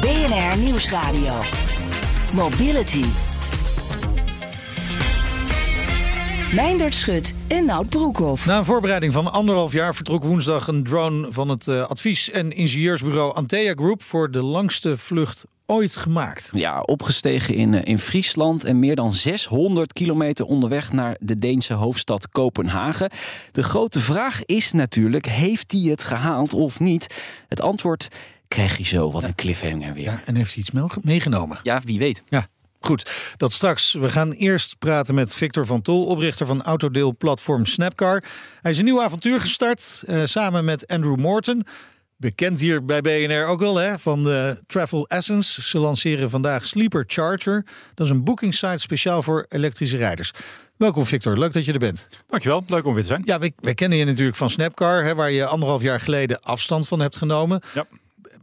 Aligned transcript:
BNR 0.00 0.58
Nieuwsradio. 0.58 1.42
Mobility. 2.32 3.04
Meindert 6.54 6.94
Schut 6.94 7.34
en 7.48 7.64
Nout 7.64 7.88
Broekhoff. 7.88 8.46
Na 8.46 8.58
een 8.58 8.64
voorbereiding 8.64 9.12
van 9.12 9.32
anderhalf 9.32 9.72
jaar 9.72 9.94
vertrok 9.94 10.24
woensdag 10.24 10.68
een 10.68 10.84
drone 10.84 11.32
van 11.32 11.48
het 11.48 11.66
uh, 11.66 11.86
advies- 11.86 12.30
en 12.30 12.52
ingenieursbureau 12.52 13.34
Antea 13.34 13.72
Group 13.74 14.02
voor 14.02 14.30
de 14.30 14.42
langste 14.42 14.96
vlucht 14.96 15.44
ooit 15.66 15.96
gemaakt. 15.96 16.48
Ja, 16.52 16.80
opgestegen 16.80 17.54
in, 17.54 17.72
uh, 17.72 17.80
in 17.84 17.98
Friesland 17.98 18.64
en 18.64 18.78
meer 18.78 18.96
dan 18.96 19.12
600 19.12 19.92
kilometer 19.92 20.44
onderweg 20.44 20.92
naar 20.92 21.16
de 21.20 21.38
Deense 21.38 21.74
hoofdstad 21.74 22.28
Kopenhagen. 22.28 23.10
De 23.52 23.62
grote 23.62 24.00
vraag 24.00 24.44
is 24.44 24.72
natuurlijk: 24.72 25.26
heeft 25.26 25.72
hij 25.72 25.80
het 25.80 26.02
gehaald 26.02 26.52
of 26.54 26.80
niet? 26.80 27.14
Het 27.48 27.60
antwoord 27.60 28.08
krijg 28.48 28.76
je 28.76 28.84
zo. 28.84 29.10
Wat 29.10 29.22
een 29.22 29.34
cliffhanger 29.34 29.94
weer. 29.94 30.04
Ja, 30.04 30.22
en 30.24 30.34
heeft 30.34 30.54
hij 30.54 30.62
iets 30.62 31.00
meegenomen? 31.02 31.58
Ja, 31.62 31.80
wie 31.84 31.98
weet. 31.98 32.22
Ja. 32.28 32.48
Goed, 32.80 33.34
dat 33.36 33.52
straks. 33.52 33.92
We 33.92 34.08
gaan 34.08 34.32
eerst 34.32 34.78
praten 34.78 35.14
met 35.14 35.34
Victor 35.34 35.66
van 35.66 35.82
Tol, 35.82 36.06
oprichter 36.06 36.46
van 36.46 36.62
autodeelplatform 36.62 37.66
Snapcar. 37.66 38.24
Hij 38.60 38.70
is 38.70 38.78
een 38.78 38.84
nieuw 38.84 39.02
avontuur 39.02 39.40
gestart 39.40 40.02
uh, 40.06 40.24
samen 40.24 40.64
met 40.64 40.86
Andrew 40.86 41.16
Morton. 41.16 41.66
Bekend 42.16 42.60
hier 42.60 42.84
bij 42.84 43.00
BNR 43.00 43.46
ook 43.46 43.60
wel 43.60 43.76
hè, 43.76 43.98
van 43.98 44.22
de 44.22 44.58
Travel 44.66 45.06
Essence. 45.06 45.62
Ze 45.62 45.78
lanceren 45.78 46.30
vandaag 46.30 46.66
Sleeper 46.66 47.04
Charger. 47.06 47.64
Dat 47.94 48.06
is 48.06 48.12
een 48.12 48.24
booking 48.24 48.54
site 48.54 48.78
speciaal 48.78 49.22
voor 49.22 49.46
elektrische 49.48 49.96
rijders. 49.96 50.32
Welkom 50.76 51.06
Victor, 51.06 51.38
leuk 51.38 51.52
dat 51.52 51.64
je 51.64 51.72
er 51.72 51.78
bent. 51.78 52.08
Dankjewel, 52.26 52.64
leuk 52.66 52.84
om 52.84 52.92
weer 52.94 53.02
te 53.02 53.08
zijn. 53.08 53.22
Ja, 53.24 53.38
wij, 53.38 53.52
wij 53.56 53.74
kennen 53.74 53.98
je 53.98 54.04
natuurlijk 54.04 54.36
van 54.36 54.50
Snapcar, 54.50 55.04
hè, 55.04 55.14
waar 55.14 55.30
je 55.30 55.46
anderhalf 55.46 55.82
jaar 55.82 56.00
geleden 56.00 56.40
afstand 56.40 56.88
van 56.88 57.00
hebt 57.00 57.16
genomen. 57.16 57.60
Ja 57.74 57.86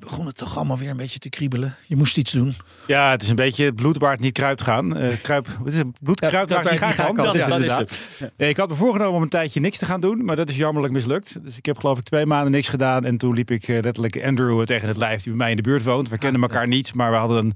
begon 0.06 0.25
het 0.25 0.38
toch 0.38 0.56
allemaal 0.56 0.78
weer 0.78 0.89
een 0.89 0.98
beetje 0.98 1.20
te 1.20 1.30
kriebelen. 1.30 1.75
Je 1.88 1.95
moest 1.95 2.17
iets 2.17 2.31
doen. 2.31 2.56
Ja, 2.88 3.11
het 3.11 3.22
is 3.23 3.30
een 3.30 3.36
beetje 3.36 3.66
het 3.66 3.75
bloed 3.75 3.98
waar 3.98 4.11
het 4.11 4.20
niet 4.20 4.34
kruipt 4.34 4.61
gaan. 4.61 4.98
Uh, 4.98 5.22
kruip, 5.22 5.48
wat 5.59 5.73
is 5.73 5.78
het? 5.78 5.88
Bloed 6.02 6.20
ja, 6.20 6.28
kruipt 6.28 6.52
waar 6.52 6.61
het 6.61 6.72
niet 6.72 6.80
gaat 6.80 6.94
gaan. 6.94 7.16
Dat, 7.16 7.36
ja, 7.36 7.48
dat 7.48 7.59
is 7.59 7.75
het. 7.75 8.02
Ja. 8.38 8.45
Ik 8.48 8.58
had 8.58 8.70
me 8.70 8.76
voorgenomen 8.76 9.16
om 9.16 9.22
een 9.22 9.30
tijdje 9.30 9.59
niks 9.59 9.78
te 9.78 9.86
gaan 9.86 10.02
doen, 10.02 10.26
maar 10.26 10.36
dat 10.36 10.50
is 10.50 10.56
jammerlijk 10.56 10.94
mislukt. 10.94 11.44
Dus 11.44 11.58
ik 11.58 11.66
heb 11.66 11.78
geloof 11.78 11.98
ik 11.98 12.03
twee 12.03 12.26
maanden 12.26 12.52
niks 12.52 12.67
gedaan. 12.67 13.06
En 13.06 13.17
toen 13.17 13.33
liep 13.33 13.52
ik 13.52 13.67
uh, 13.67 13.80
letterlijk 13.81 14.26
Andrew 14.26 14.64
tegen 14.64 14.88
het 14.88 14.98
lijf 14.98 15.23
die 15.23 15.31
bij 15.31 15.42
mij 15.42 15.50
in 15.50 15.56
de 15.56 15.61
buurt 15.61 15.83
woont. 15.83 16.09
We 16.09 16.17
kennen 16.17 16.42
elkaar 16.42 16.67
niet, 16.67 16.94
maar 16.94 17.11
we 17.11 17.17
hadden 17.17 17.38
een 17.45 17.53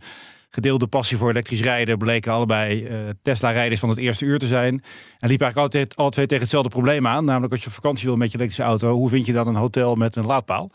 gedeelde 0.50 0.88
passie 0.88 1.18
voor 1.18 1.30
elektrisch 1.30 1.62
rijden. 1.62 1.98
Bleken 1.98 2.32
allebei 2.32 2.84
uh, 2.84 2.98
Tesla-rijders 3.22 3.80
van 3.80 3.90
het 3.90 3.98
eerste 3.98 4.26
uur 4.26 4.40
te 4.40 4.48
zijn. 4.48 4.74
En 5.20 5.30
liep 5.30 5.42
eigenlijk 5.42 5.58
altijd 5.58 5.96
alle 5.96 6.10
twee 6.10 6.26
tegen 6.26 6.44
hetzelfde 6.44 6.70
probleem 6.70 7.08
aan. 7.08 7.26
Namelijk 7.26 7.52
als 7.52 7.62
je 7.62 7.68
op 7.68 7.74
vakantie 7.74 8.06
wil 8.06 8.16
met 8.16 8.32
je 8.32 8.38
elektrische 8.38 8.70
auto, 8.70 8.94
hoe 8.94 9.10
vind 9.10 9.26
je 9.26 9.34
dan 9.34 9.48
een 9.48 9.56
hotel 9.56 9.96
met 9.96 10.16
een 10.16 10.26
laadpaal? 10.26 10.70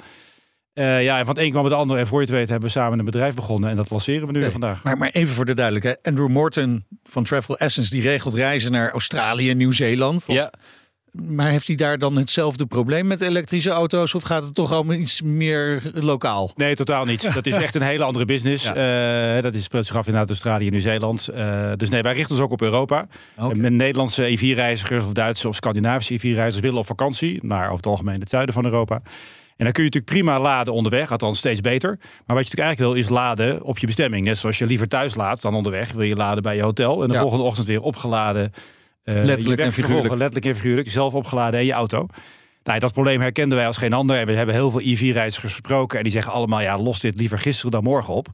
Uh, 0.75 1.03
ja, 1.03 1.19
en 1.19 1.25
van 1.25 1.34
het 1.34 1.44
een 1.44 1.50
kwam 1.50 1.64
het 1.64 1.72
ander. 1.72 1.98
En 1.98 2.06
voor 2.06 2.20
je 2.20 2.27
het 2.27 2.34
weet 2.34 2.48
hebben 2.48 2.69
we 2.69 2.75
samen 2.75 2.98
een 2.98 3.05
bedrijf 3.05 3.34
begonnen. 3.34 3.70
En 3.70 3.77
dat 3.77 3.91
lanceren 3.91 4.27
we 4.27 4.33
nu 4.33 4.41
nee, 4.41 4.50
vandaag. 4.50 4.83
Maar, 4.83 4.98
maar 4.98 5.11
even 5.12 5.34
voor 5.34 5.44
de 5.44 5.55
duidelijkheid. 5.55 5.98
Andrew 6.03 6.28
Morton 6.28 6.84
van 7.05 7.25
Travel 7.25 7.58
Essence... 7.58 7.90
die 7.90 8.02
regelt 8.02 8.35
reizen 8.35 8.73
naar 8.73 8.90
Australië 8.90 9.51
en 9.51 9.57
Nieuw-Zeeland. 9.57 10.24
Ja. 10.27 10.52
Maar 11.14 11.51
heeft 11.51 11.67
hij 11.67 11.77
daar 11.77 11.98
dan 11.98 12.17
hetzelfde 12.17 12.67
probleem 12.67 13.07
met 13.07 13.20
elektrische 13.20 13.70
auto's? 13.70 14.14
Of 14.14 14.23
gaat 14.23 14.42
het 14.42 14.55
toch 14.55 14.73
allemaal 14.73 14.96
iets 14.96 15.23
meer 15.23 15.83
lokaal? 15.95 16.52
Nee, 16.57 16.77
totaal 16.77 17.05
niet. 17.05 17.34
Dat 17.34 17.46
is 17.46 17.55
echt 17.63 17.74
een 17.74 17.83
hele 17.83 18.05
andere 18.05 18.24
business. 18.24 18.64
Ja. 18.64 19.36
Uh, 19.36 19.42
dat 19.42 19.55
is 19.55 19.64
speelt 19.64 19.86
zich 19.86 19.96
af 19.96 20.07
in 20.07 20.17
Australië 20.17 20.67
en 20.67 20.73
Nieuw-Zeeland. 20.73 21.29
Uh, 21.34 21.73
dus 21.77 21.89
nee, 21.89 22.02
wij 22.02 22.13
richten 22.13 22.34
ons 22.34 22.45
ook 22.45 22.52
op 22.52 22.63
Europa. 22.63 23.07
Okay. 23.36 23.58
Met 23.58 23.73
Nederlandse 23.73 24.24
EV-reizigers 24.24 25.05
of 25.05 25.13
Duitse 25.13 25.48
of 25.48 25.55
Scandinavische 25.55 26.14
EV-reizigers 26.14 26.61
willen 26.61 26.79
op 26.79 26.86
vakantie. 26.86 27.39
Naar 27.42 27.64
over 27.64 27.77
het 27.77 27.86
algemeen 27.86 28.20
het 28.20 28.29
zuiden 28.29 28.55
van 28.55 28.64
Europa. 28.64 29.02
En 29.56 29.64
dan 29.64 29.72
kun 29.72 29.84
je 29.84 29.90
natuurlijk 29.90 30.04
prima 30.04 30.40
laden 30.40 30.72
onderweg, 30.72 31.10
althans 31.10 31.38
steeds 31.38 31.60
beter. 31.60 31.90
Maar 31.98 32.36
wat 32.36 32.46
je 32.46 32.56
natuurlijk 32.56 32.60
eigenlijk 32.60 32.92
wil 32.92 33.02
is 33.02 33.08
laden 33.08 33.62
op 33.62 33.78
je 33.78 33.86
bestemming. 33.86 34.24
Net 34.24 34.38
zoals 34.38 34.58
je 34.58 34.66
liever 34.66 34.88
thuis 34.88 35.14
laat 35.14 35.42
dan 35.42 35.54
onderweg. 35.54 35.92
Wil 35.92 36.02
je 36.02 36.16
laden 36.16 36.42
bij 36.42 36.56
je 36.56 36.62
hotel 36.62 37.02
en 37.02 37.08
de 37.08 37.14
ja. 37.14 37.20
volgende 37.20 37.44
ochtend 37.44 37.66
weer 37.66 37.80
opgeladen. 37.80 38.52
Uh, 39.04 39.24
letterlijk 39.24 39.60
en 39.60 39.72
figuurlijk. 39.72 40.14
Letterlijk 40.14 40.44
en 40.44 40.54
figuurlijk, 40.54 40.90
zelf 40.90 41.14
opgeladen 41.14 41.60
in 41.60 41.66
je 41.66 41.72
auto. 41.72 42.06
Nou, 42.62 42.78
dat 42.78 42.92
probleem 42.92 43.20
herkenden 43.20 43.58
wij 43.58 43.66
als 43.66 43.76
geen 43.76 43.92
ander. 43.92 44.18
En 44.18 44.26
we 44.26 44.32
hebben 44.32 44.54
heel 44.54 44.70
veel 44.70 44.80
EV-reizigers 44.80 45.52
gesproken. 45.52 45.98
En 45.98 46.04
die 46.04 46.12
zeggen 46.12 46.32
allemaal, 46.32 46.60
ja, 46.60 46.78
los 46.78 47.00
dit 47.00 47.16
liever 47.16 47.38
gisteren 47.38 47.70
dan 47.70 47.82
morgen 47.82 48.14
op. 48.14 48.28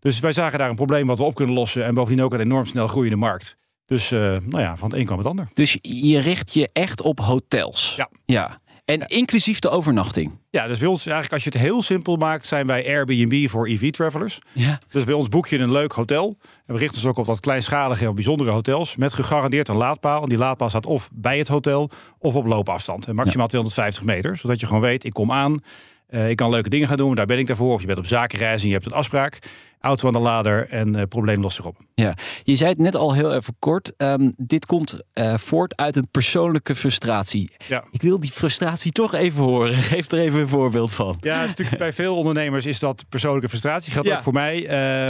Dus 0.00 0.20
wij 0.20 0.32
zagen 0.32 0.58
daar 0.58 0.68
een 0.68 0.74
probleem 0.74 1.06
wat 1.06 1.18
we 1.18 1.24
op 1.24 1.34
kunnen 1.34 1.54
lossen. 1.54 1.84
En 1.84 1.94
bovendien 1.94 2.24
ook 2.24 2.32
een 2.32 2.40
enorm 2.40 2.66
snel 2.66 2.86
groeiende 2.86 3.16
markt. 3.16 3.56
Dus 3.86 4.12
uh, 4.12 4.20
nou 4.20 4.62
ja, 4.62 4.76
van 4.76 4.90
het 4.90 4.98
een 4.98 5.04
kwam 5.04 5.18
het 5.18 5.26
ander. 5.26 5.48
Dus 5.52 5.78
je 5.82 6.18
richt 6.18 6.52
je 6.52 6.68
echt 6.72 7.02
op 7.02 7.20
hotels? 7.20 7.94
Ja. 7.96 8.08
ja. 8.24 8.60
En 8.84 8.98
ja. 8.98 9.08
inclusief 9.08 9.58
de 9.58 9.68
overnachting? 9.68 10.38
Ja, 10.50 10.66
dus 10.66 10.78
bij 10.78 10.88
ons 10.88 11.06
eigenlijk 11.06 11.32
als 11.32 11.44
je 11.44 11.50
het 11.50 11.58
heel 11.58 11.82
simpel 11.82 12.16
maakt, 12.16 12.44
zijn 12.44 12.66
wij 12.66 12.86
Airbnb 12.86 13.48
voor 13.48 13.66
EV-travelers. 13.66 14.38
Ja. 14.52 14.80
Dus 14.88 15.04
bij 15.04 15.14
ons 15.14 15.28
boek 15.28 15.46
je 15.46 15.58
een 15.58 15.72
leuk 15.72 15.92
hotel. 15.92 16.36
En 16.66 16.74
we 16.74 16.80
richten 16.80 16.96
ons 16.96 17.06
ook 17.06 17.16
op 17.16 17.26
wat 17.26 17.40
kleinschalige 17.40 18.06
en 18.06 18.14
bijzondere 18.14 18.50
hotels. 18.50 18.96
Met 18.96 19.12
gegarandeerd 19.12 19.68
een 19.68 19.76
laadpaal. 19.76 20.22
En 20.22 20.28
die 20.28 20.38
laadpaal 20.38 20.68
staat 20.68 20.86
of 20.86 21.10
bij 21.12 21.38
het 21.38 21.48
hotel 21.48 21.90
of 22.18 22.34
op 22.34 22.46
loopafstand. 22.46 23.06
En 23.06 23.14
maximaal 23.14 23.42
ja. 23.42 23.48
250 23.48 24.04
meter. 24.04 24.36
Zodat 24.36 24.60
je 24.60 24.66
gewoon 24.66 24.82
weet, 24.82 25.04
ik 25.04 25.12
kom 25.12 25.32
aan. 25.32 25.62
Uh, 26.10 26.28
ik 26.28 26.36
kan 26.36 26.50
leuke 26.50 26.68
dingen 26.68 26.88
gaan 26.88 26.96
doen, 26.96 27.14
daar 27.14 27.26
ben 27.26 27.38
ik 27.38 27.46
daarvoor. 27.46 27.72
Of 27.72 27.80
je 27.80 27.86
bent 27.86 27.98
op 27.98 28.06
zakenreis 28.06 28.62
en 28.62 28.68
je 28.68 28.74
hebt 28.74 28.86
een 28.86 28.92
afspraak. 28.92 29.38
Auto 29.82 30.06
aan 30.06 30.12
de 30.12 30.18
lader 30.18 30.68
en 30.68 30.96
uh, 30.96 31.02
probleem 31.08 31.40
lost 31.40 31.56
zich 31.56 31.64
op. 31.66 31.76
Ja, 31.94 32.14
je 32.42 32.56
zei 32.56 32.70
het 32.70 32.78
net 32.78 32.94
al 32.96 33.14
heel 33.14 33.34
even 33.34 33.56
kort. 33.58 33.92
Um, 33.96 34.32
dit 34.36 34.66
komt 34.66 35.02
uh, 35.14 35.36
voort 35.36 35.76
uit 35.76 35.96
een 35.96 36.08
persoonlijke 36.10 36.74
frustratie. 36.74 37.50
Ja. 37.68 37.84
Ik 37.90 38.02
wil 38.02 38.20
die 38.20 38.30
frustratie 38.30 38.92
toch 38.92 39.14
even 39.14 39.42
horen. 39.42 39.74
Geef 39.92 40.10
er 40.10 40.18
even 40.18 40.40
een 40.40 40.48
voorbeeld 40.48 40.92
van. 40.92 41.16
Ja, 41.20 41.44
natuurlijk 41.46 41.78
bij 41.78 41.92
veel 41.92 42.16
ondernemers 42.16 42.66
is 42.66 42.78
dat 42.78 43.04
persoonlijke 43.08 43.48
frustratie. 43.48 43.92
Geldt 43.92 44.08
Ja. 44.08 44.16
ook 44.16 44.22
voor 44.22 44.32
mij. 44.32 44.56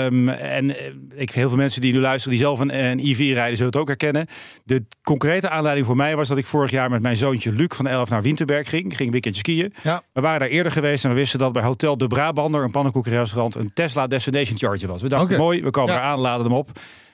Um, 0.04 0.28
en 0.28 0.64
uh, 0.64 0.76
ik, 1.14 1.30
heel 1.30 1.48
veel 1.48 1.58
mensen 1.58 1.80
die 1.80 1.92
nu 1.92 2.00
luisteren, 2.00 2.30
die 2.36 2.44
zelf 2.46 2.58
een, 2.58 2.78
een 2.84 2.98
EV 2.98 3.18
rijden, 3.32 3.56
zullen 3.56 3.72
het 3.72 3.80
ook 3.80 3.88
herkennen. 3.88 4.26
De 4.64 4.84
concrete 5.02 5.48
aanleiding 5.48 5.86
voor 5.86 5.96
mij 5.96 6.16
was 6.16 6.28
dat 6.28 6.38
ik 6.38 6.46
vorig 6.46 6.70
jaar 6.70 6.90
met 6.90 7.02
mijn 7.02 7.16
zoontje 7.16 7.52
Luc 7.52 7.68
van 7.76 7.86
11 7.86 8.10
naar 8.10 8.22
Winterberg 8.22 8.68
ging. 8.68 8.84
Ik 8.84 8.90
ging 8.94 9.04
een 9.06 9.10
weekendje 9.12 9.40
skiën. 9.40 9.74
Ja. 9.82 10.02
We 10.12 10.20
waren 10.20 10.40
daar 10.40 10.48
eerder 10.48 10.72
geweest 10.72 11.04
en 11.04 11.10
we 11.10 11.16
wisten 11.16 11.38
dat 11.38 11.52
bij 11.52 11.62
Hotel 11.62 11.96
de 11.96 12.06
Brabander, 12.06 12.64
een 12.64 12.70
pannenkoekenrestaurant, 12.70 13.54
een 13.54 13.70
Tesla 13.74 14.06
Destination 14.06 14.56
Charger 14.66 14.88
was. 14.88 15.02
We 15.02 15.08
dachten, 15.08 15.38
mooi, 15.38 15.62
we 15.62 15.70
komen 15.70 15.94
eraan, 15.94 16.18
laden 16.18 16.46
hem 16.46 16.54
op. 16.54 16.70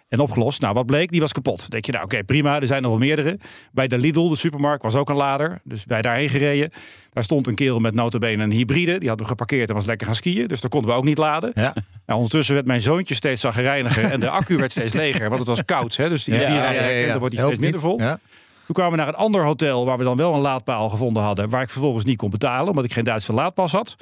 En 0.08 0.20
opgelost. 0.20 0.60
Nou, 0.60 0.74
wat 0.74 0.86
bleek? 0.86 1.10
Die 1.10 1.20
was 1.20 1.32
kapot. 1.32 1.58
Dan 1.58 1.68
denk 1.70 1.84
je, 1.84 1.92
nou 1.92 2.04
oké, 2.04 2.24
prima. 2.24 2.60
Er 2.60 2.66
zijn 2.66 2.82
nog 2.82 2.90
wel 2.90 3.00
meerdere. 3.00 3.38
Bij 3.72 3.86
de 3.86 3.98
Lidl, 3.98 4.28
de 4.28 4.36
supermarkt, 4.36 4.82
was 4.82 4.94
ook 4.94 5.08
een 5.08 5.16
lader. 5.16 5.60
Dus 5.64 5.84
wij 5.86 6.02
daarheen 6.02 6.28
gereden. 6.28 6.70
Daar 7.12 7.24
stond 7.24 7.46
een 7.46 7.54
kerel 7.54 7.78
met 7.78 7.94
notabene 7.94 8.42
een 8.42 8.50
hybride. 8.50 8.98
Die 8.98 9.08
had 9.08 9.18
hem 9.18 9.28
geparkeerd 9.28 9.68
en 9.68 9.74
was 9.74 9.84
lekker 9.84 10.06
gaan 10.06 10.14
skiën. 10.16 10.46
Dus 10.46 10.60
daar 10.60 10.70
konden 10.70 10.90
we 10.90 10.96
ook 10.96 11.04
niet 11.04 11.18
laden. 11.18 11.50
Ja. 11.54 11.74
Nou, 12.06 12.18
ondertussen 12.18 12.54
werd 12.54 12.66
mijn 12.66 12.82
zoontje 12.82 13.14
steeds 13.14 13.40
zagrijniger. 13.40 14.04
en 14.04 14.20
de 14.20 14.30
accu 14.30 14.56
werd 14.56 14.72
steeds 14.72 14.92
leger. 14.92 15.28
Want 15.28 15.38
het 15.38 15.48
was 15.48 15.64
koud. 15.64 15.96
Hè? 15.96 16.08
Dus 16.08 16.24
die 16.24 16.34
Ja, 16.34 16.40
vier 16.40 16.48
ja, 16.48 16.70
ja, 16.70 16.82
ja, 16.82 16.88
ja. 16.88 17.06
dan 17.08 17.18
wordt 17.18 17.34
die 17.34 17.44
Helpt 17.44 17.56
steeds 17.56 17.72
minder 17.72 17.80
vol. 17.90 18.00
Ja. 18.00 18.18
Toen 18.66 18.74
kwamen 18.74 18.90
we 18.92 18.98
naar 18.98 19.08
een 19.08 19.14
ander 19.14 19.44
hotel 19.44 19.84
waar 19.84 19.98
we 19.98 20.04
dan 20.04 20.16
wel 20.16 20.34
een 20.34 20.40
laadpaal 20.40 20.88
gevonden 20.88 21.22
hadden. 21.22 21.50
Waar 21.50 21.62
ik 21.62 21.70
vervolgens 21.70 22.04
niet 22.04 22.16
kon 22.16 22.30
betalen, 22.30 22.68
omdat 22.68 22.84
ik 22.84 22.92
geen 22.92 23.04
Duitse 23.04 23.32
laadpas 23.32 23.72
had. 23.72 23.96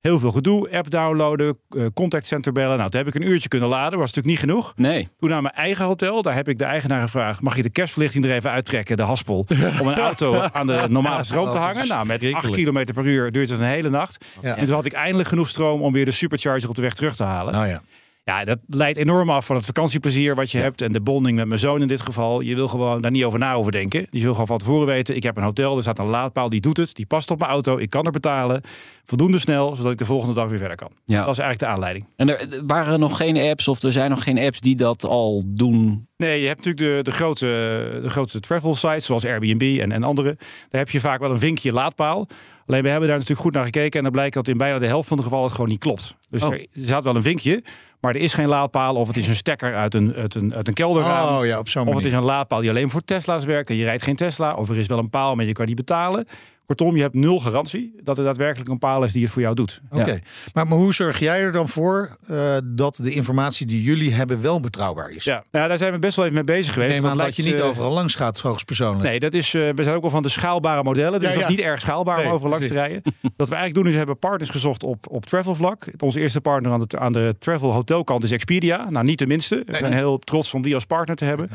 Heel 0.00 0.18
veel 0.18 0.32
gedoe, 0.32 0.70
app 0.70 0.90
downloaden, 0.90 1.58
eh, 1.68 1.86
contactcenter 1.94 2.52
bellen. 2.52 2.76
Nou, 2.78 2.90
toen 2.90 3.00
heb 3.00 3.08
ik 3.08 3.14
een 3.14 3.28
uurtje 3.28 3.48
kunnen 3.48 3.68
laden, 3.68 3.98
was 3.98 4.12
natuurlijk 4.12 4.26
niet 4.26 4.50
genoeg. 4.50 4.72
Nee. 4.76 5.08
Toen 5.18 5.28
naar 5.28 5.42
mijn 5.42 5.54
eigen 5.54 5.84
hotel, 5.84 6.22
daar 6.22 6.34
heb 6.34 6.48
ik 6.48 6.58
de 6.58 6.64
eigenaar 6.64 7.00
gevraagd... 7.00 7.40
mag 7.40 7.56
je 7.56 7.62
de 7.62 7.70
kerstverlichting 7.70 8.24
er 8.24 8.30
even 8.30 8.50
uittrekken, 8.50 8.96
de 8.96 9.02
haspel... 9.02 9.46
om 9.80 9.86
een 9.86 9.98
auto 9.98 10.40
aan 10.52 10.66
de 10.66 10.84
normale 10.88 11.24
stroom 11.24 11.50
te 11.50 11.56
hangen. 11.56 11.88
Nou, 11.88 12.06
met 12.06 12.24
8 12.24 12.32
Verschrikkelijk. 12.32 12.86
km 12.86 12.92
per 12.92 13.06
uur 13.06 13.32
duurt 13.32 13.50
het 13.50 13.60
een 13.60 13.66
hele 13.66 13.90
nacht. 13.90 14.24
Ja. 14.42 14.56
En 14.56 14.66
toen 14.66 14.74
had 14.74 14.84
ik 14.84 14.92
eindelijk 14.92 15.28
genoeg 15.28 15.48
stroom 15.48 15.82
om 15.82 15.92
weer 15.92 16.04
de 16.04 16.10
supercharger 16.10 16.68
op 16.68 16.74
de 16.74 16.82
weg 16.82 16.94
terug 16.94 17.16
te 17.16 17.24
halen. 17.24 17.52
Nou 17.52 17.66
ja. 17.66 17.82
Ja, 18.24 18.44
dat 18.44 18.58
leidt 18.66 18.98
enorm 18.98 19.30
af 19.30 19.46
van 19.46 19.56
het 19.56 19.64
vakantieplezier 19.64 20.34
wat 20.34 20.50
je 20.50 20.58
hebt. 20.58 20.80
En 20.80 20.92
de 20.92 21.00
bonding 21.00 21.36
met 21.36 21.46
mijn 21.46 21.60
zoon 21.60 21.80
in 21.80 21.88
dit 21.88 22.00
geval. 22.00 22.40
Je 22.40 22.54
wil 22.54 22.68
gewoon 22.68 23.00
daar 23.00 23.10
niet 23.10 23.24
over 23.24 23.38
na 23.38 23.52
over 23.52 23.72
denken. 23.72 24.06
Je 24.10 24.20
wil 24.20 24.32
gewoon 24.32 24.46
van 24.46 24.58
tevoren 24.58 24.86
weten. 24.86 25.16
Ik 25.16 25.22
heb 25.22 25.36
een 25.36 25.42
hotel, 25.42 25.76
er 25.76 25.82
staat 25.82 25.98
een 25.98 26.08
laadpaal, 26.08 26.48
die 26.50 26.60
doet 26.60 26.76
het. 26.76 26.94
Die 26.94 27.06
past 27.06 27.30
op 27.30 27.38
mijn 27.38 27.50
auto, 27.50 27.78
ik 27.78 27.90
kan 27.90 28.06
er 28.06 28.12
betalen. 28.12 28.62
Voldoende 29.04 29.38
snel, 29.38 29.76
zodat 29.76 29.92
ik 29.92 29.98
de 29.98 30.04
volgende 30.04 30.34
dag 30.34 30.48
weer 30.48 30.58
verder 30.58 30.76
kan. 30.76 30.90
Ja. 31.04 31.24
Dat 31.24 31.32
is 31.32 31.38
eigenlijk 31.38 31.58
de 31.58 31.66
aanleiding. 31.66 32.06
En 32.16 32.28
er 32.28 32.66
waren 32.66 33.00
nog 33.00 33.16
geen 33.16 33.36
apps 33.36 33.68
of 33.68 33.82
er 33.82 33.92
zijn 33.92 34.10
nog 34.10 34.22
geen 34.22 34.38
apps 34.38 34.60
die 34.60 34.76
dat 34.76 35.04
al 35.04 35.42
doen 35.46 36.08
Nee, 36.20 36.40
je 36.40 36.46
hebt 36.46 36.64
natuurlijk 36.64 37.04
de, 37.04 37.10
de, 37.10 37.16
grote, 37.16 37.46
de 38.02 38.08
grote 38.08 38.40
travel 38.40 38.74
sites 38.74 39.06
zoals 39.06 39.26
Airbnb 39.26 39.78
en, 39.80 39.92
en 39.92 40.04
andere. 40.04 40.36
Daar 40.70 40.80
heb 40.80 40.90
je 40.90 41.00
vaak 41.00 41.20
wel 41.20 41.30
een 41.30 41.38
vinkje 41.38 41.72
laadpaal. 41.72 42.28
Alleen 42.66 42.82
we 42.82 42.88
hebben 42.88 43.08
daar 43.08 43.18
natuurlijk 43.18 43.46
goed 43.46 43.52
naar 43.52 43.64
gekeken 43.64 43.98
en 43.98 44.02
dan 44.02 44.12
blijkt 44.12 44.34
dat 44.34 44.48
in 44.48 44.56
bijna 44.56 44.78
de 44.78 44.86
helft 44.86 45.08
van 45.08 45.16
de 45.16 45.22
gevallen 45.22 45.44
het 45.44 45.54
gewoon 45.54 45.70
niet 45.70 45.78
klopt. 45.78 46.16
Dus 46.30 46.42
Oh. 46.42 46.52
er 46.52 46.66
staat 46.74 47.04
wel 47.04 47.16
een 47.16 47.22
vinkje, 47.22 47.62
maar 48.00 48.14
er 48.14 48.20
is 48.20 48.32
geen 48.32 48.48
laadpaal 48.48 48.94
of 48.94 49.06
het 49.06 49.16
is 49.16 49.28
een 49.28 49.34
stekker 49.34 49.74
uit 49.74 49.94
een, 49.94 50.14
uit 50.14 50.34
een, 50.34 50.54
uit 50.54 50.68
een 50.68 50.74
kelderraam. 50.74 51.38
Oh 51.38 51.46
ja, 51.46 51.58
op 51.58 51.68
zo'n 51.68 51.88
Of 51.88 51.94
het 51.94 52.04
is 52.04 52.12
een 52.12 52.22
laadpaal 52.22 52.60
die 52.60 52.70
alleen 52.70 52.90
voor 52.90 53.04
Tesla's 53.04 53.44
werkt 53.44 53.70
en 53.70 53.76
je 53.76 53.84
rijdt 53.84 54.02
geen 54.02 54.16
Tesla. 54.16 54.54
Of 54.54 54.68
er 54.68 54.76
is 54.76 54.86
wel 54.86 54.98
een 54.98 55.10
paal, 55.10 55.34
maar 55.34 55.44
je 55.44 55.52
kan 55.52 55.66
die 55.66 55.74
betalen. 55.74 56.26
Kortom, 56.70 56.96
je 56.96 57.02
hebt 57.02 57.14
nul 57.14 57.40
garantie 57.40 57.94
dat 58.02 58.18
er 58.18 58.24
daadwerkelijk 58.24 58.70
een 58.70 58.78
paal 58.78 59.04
is 59.04 59.12
die 59.12 59.22
het 59.22 59.32
voor 59.32 59.42
jou 59.42 59.54
doet. 59.54 59.80
Oké, 59.90 60.20
maar, 60.52 60.66
maar 60.66 60.78
hoe 60.78 60.94
zorg 60.94 61.18
jij 61.18 61.40
er 61.40 61.52
dan 61.52 61.68
voor 61.68 62.16
eh, 62.26 62.56
dat 62.64 62.96
de 63.02 63.10
informatie 63.10 63.66
die 63.66 63.82
jullie 63.82 64.12
hebben 64.12 64.42
wel 64.42 64.60
betrouwbaar 64.60 65.10
is? 65.10 65.24
Ja, 65.24 65.44
nou, 65.50 65.68
daar 65.68 65.78
zijn 65.78 65.92
we 65.92 65.98
best 65.98 66.16
wel 66.16 66.24
even 66.24 66.36
mee 66.36 66.56
bezig 66.56 66.72
geweest. 66.72 66.92
Neem 66.92 67.06
aan 67.06 67.16
Dat 67.16 67.26
dat 67.26 67.36
je 67.36 67.42
niet 67.42 67.58
eh, 67.58 67.66
overal 67.66 67.92
langs 67.92 68.14
gaat, 68.14 68.40
hoogstpersoonlijk. 68.40 69.02
Nee, 69.08 69.20
dat 69.20 69.32
is, 69.32 69.54
eh, 69.54 69.68
we 69.74 69.82
zijn 69.82 69.96
ook 69.96 70.02
wel 70.02 70.10
van 70.10 70.22
de 70.22 70.28
schaalbare 70.28 70.82
modellen. 70.82 71.20
Dus 71.20 71.28
Ja, 71.28 71.34
dat 71.34 71.50
is 71.50 71.56
niet 71.56 71.64
erg 71.64 71.80
schaalbaar 71.80 72.16
Nee, 72.16 72.26
om 72.26 72.32
overal 72.32 72.50
langs 72.50 72.66
te 72.66 72.72
rijden. 72.72 73.02
Wat 73.36 73.48
we 73.48 73.54
eigenlijk 73.54 73.74
doen 73.74 73.84
is 73.84 73.90
we 73.90 73.98
hebben 73.98 74.18
partners 74.18 74.50
gezocht 74.50 74.82
op, 74.82 75.06
op 75.10 75.26
travel 75.26 75.54
vlak. 75.54 75.86
Onze 75.98 76.20
eerste 76.20 76.40
partner 76.40 76.72
aan 76.72 76.84
de, 76.86 76.98
aan 76.98 77.12
de 77.12 77.34
travel 77.38 77.72
hotelkant 77.72 78.24
is 78.24 78.30
Expedia. 78.30 78.90
Nou, 78.90 79.04
niet 79.04 79.18
de 79.18 79.26
minste. 79.26 79.62
We 79.66 79.76
zijn 79.76 79.92
heel 79.92 80.18
trots 80.18 80.54
om 80.54 80.62
die 80.62 80.74
als 80.74 80.86
partner 80.86 81.16
te 81.16 81.24
hebben. 81.24 81.50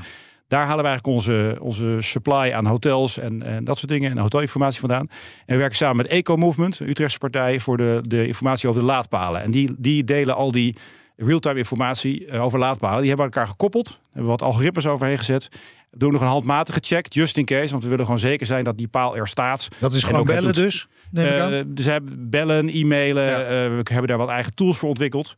Daar 0.48 0.66
halen 0.66 0.84
we 0.84 0.90
eigenlijk 0.90 1.18
onze, 1.18 1.58
onze 1.60 1.98
supply 2.00 2.52
aan 2.54 2.66
hotels 2.66 3.18
en, 3.18 3.44
en 3.44 3.64
dat 3.64 3.78
soort 3.78 3.92
dingen. 3.92 4.12
En 4.12 4.18
hotelinformatie 4.18 4.80
vandaan. 4.80 5.10
En 5.46 5.54
we 5.54 5.58
werken 5.58 5.78
samen 5.78 5.96
met 5.96 6.08
Eco 6.08 6.36
Movement, 6.36 6.80
een 6.80 6.90
Utrechtse 6.90 7.20
partij, 7.20 7.60
voor 7.60 7.78
de, 7.78 8.00
de 8.02 8.28
informatie 8.28 8.70
over 8.70 8.82
de 8.82 8.88
laadpalen. 8.88 9.42
En 9.42 9.52
die, 9.52 9.76
die 9.78 10.04
delen 10.04 10.36
al 10.36 10.52
die 10.52 10.76
real-time 11.18 11.58
informatie 11.58 12.26
eh, 12.26 12.44
over 12.44 12.60
laadpalen. 12.60 13.00
Die 13.00 13.08
hebben 13.08 13.26
we 13.26 13.32
aan 13.32 13.38
elkaar 13.38 13.52
gekoppeld. 13.52 14.00
Hebben 14.12 14.30
wat 14.30 14.42
algoritmes 14.42 14.88
overheen 14.88 15.18
gezet. 15.18 15.50
We 15.92 15.98
doen 15.98 16.12
nog 16.12 16.22
een 16.22 16.28
handmatige 16.28 16.80
check, 16.84 17.14
just 17.14 17.38
in 17.38 17.46
case. 17.46 17.72
Want 17.72 17.84
we 17.84 17.90
willen 17.90 18.06
gewoon 18.06 18.20
zeker 18.20 18.46
zijn 18.46 18.64
dat 18.64 18.78
die 18.78 18.88
paal 18.88 19.18
er 19.18 19.28
staat. 19.28 19.68
dat 19.80 19.94
is 19.94 20.04
gewoon 20.04 20.26
bellen 20.26 20.54
dus, 20.54 20.88
neem 21.12 21.34
ik 21.34 21.40
aan. 21.40 21.54
Eh, 21.54 21.64
dus 21.68 21.86
we 21.86 21.92
hebben 21.92 22.30
bellen, 22.30 22.70
e-mailen. 22.70 23.24
Ja. 23.24 23.40
eh, 23.40 23.48
we 23.48 23.84
hebben 23.84 24.08
daar 24.08 24.18
wat 24.18 24.30
eigen 24.30 24.56
tools 24.56 24.78
voor 24.78 24.90
ontwikkeld. 24.90 25.36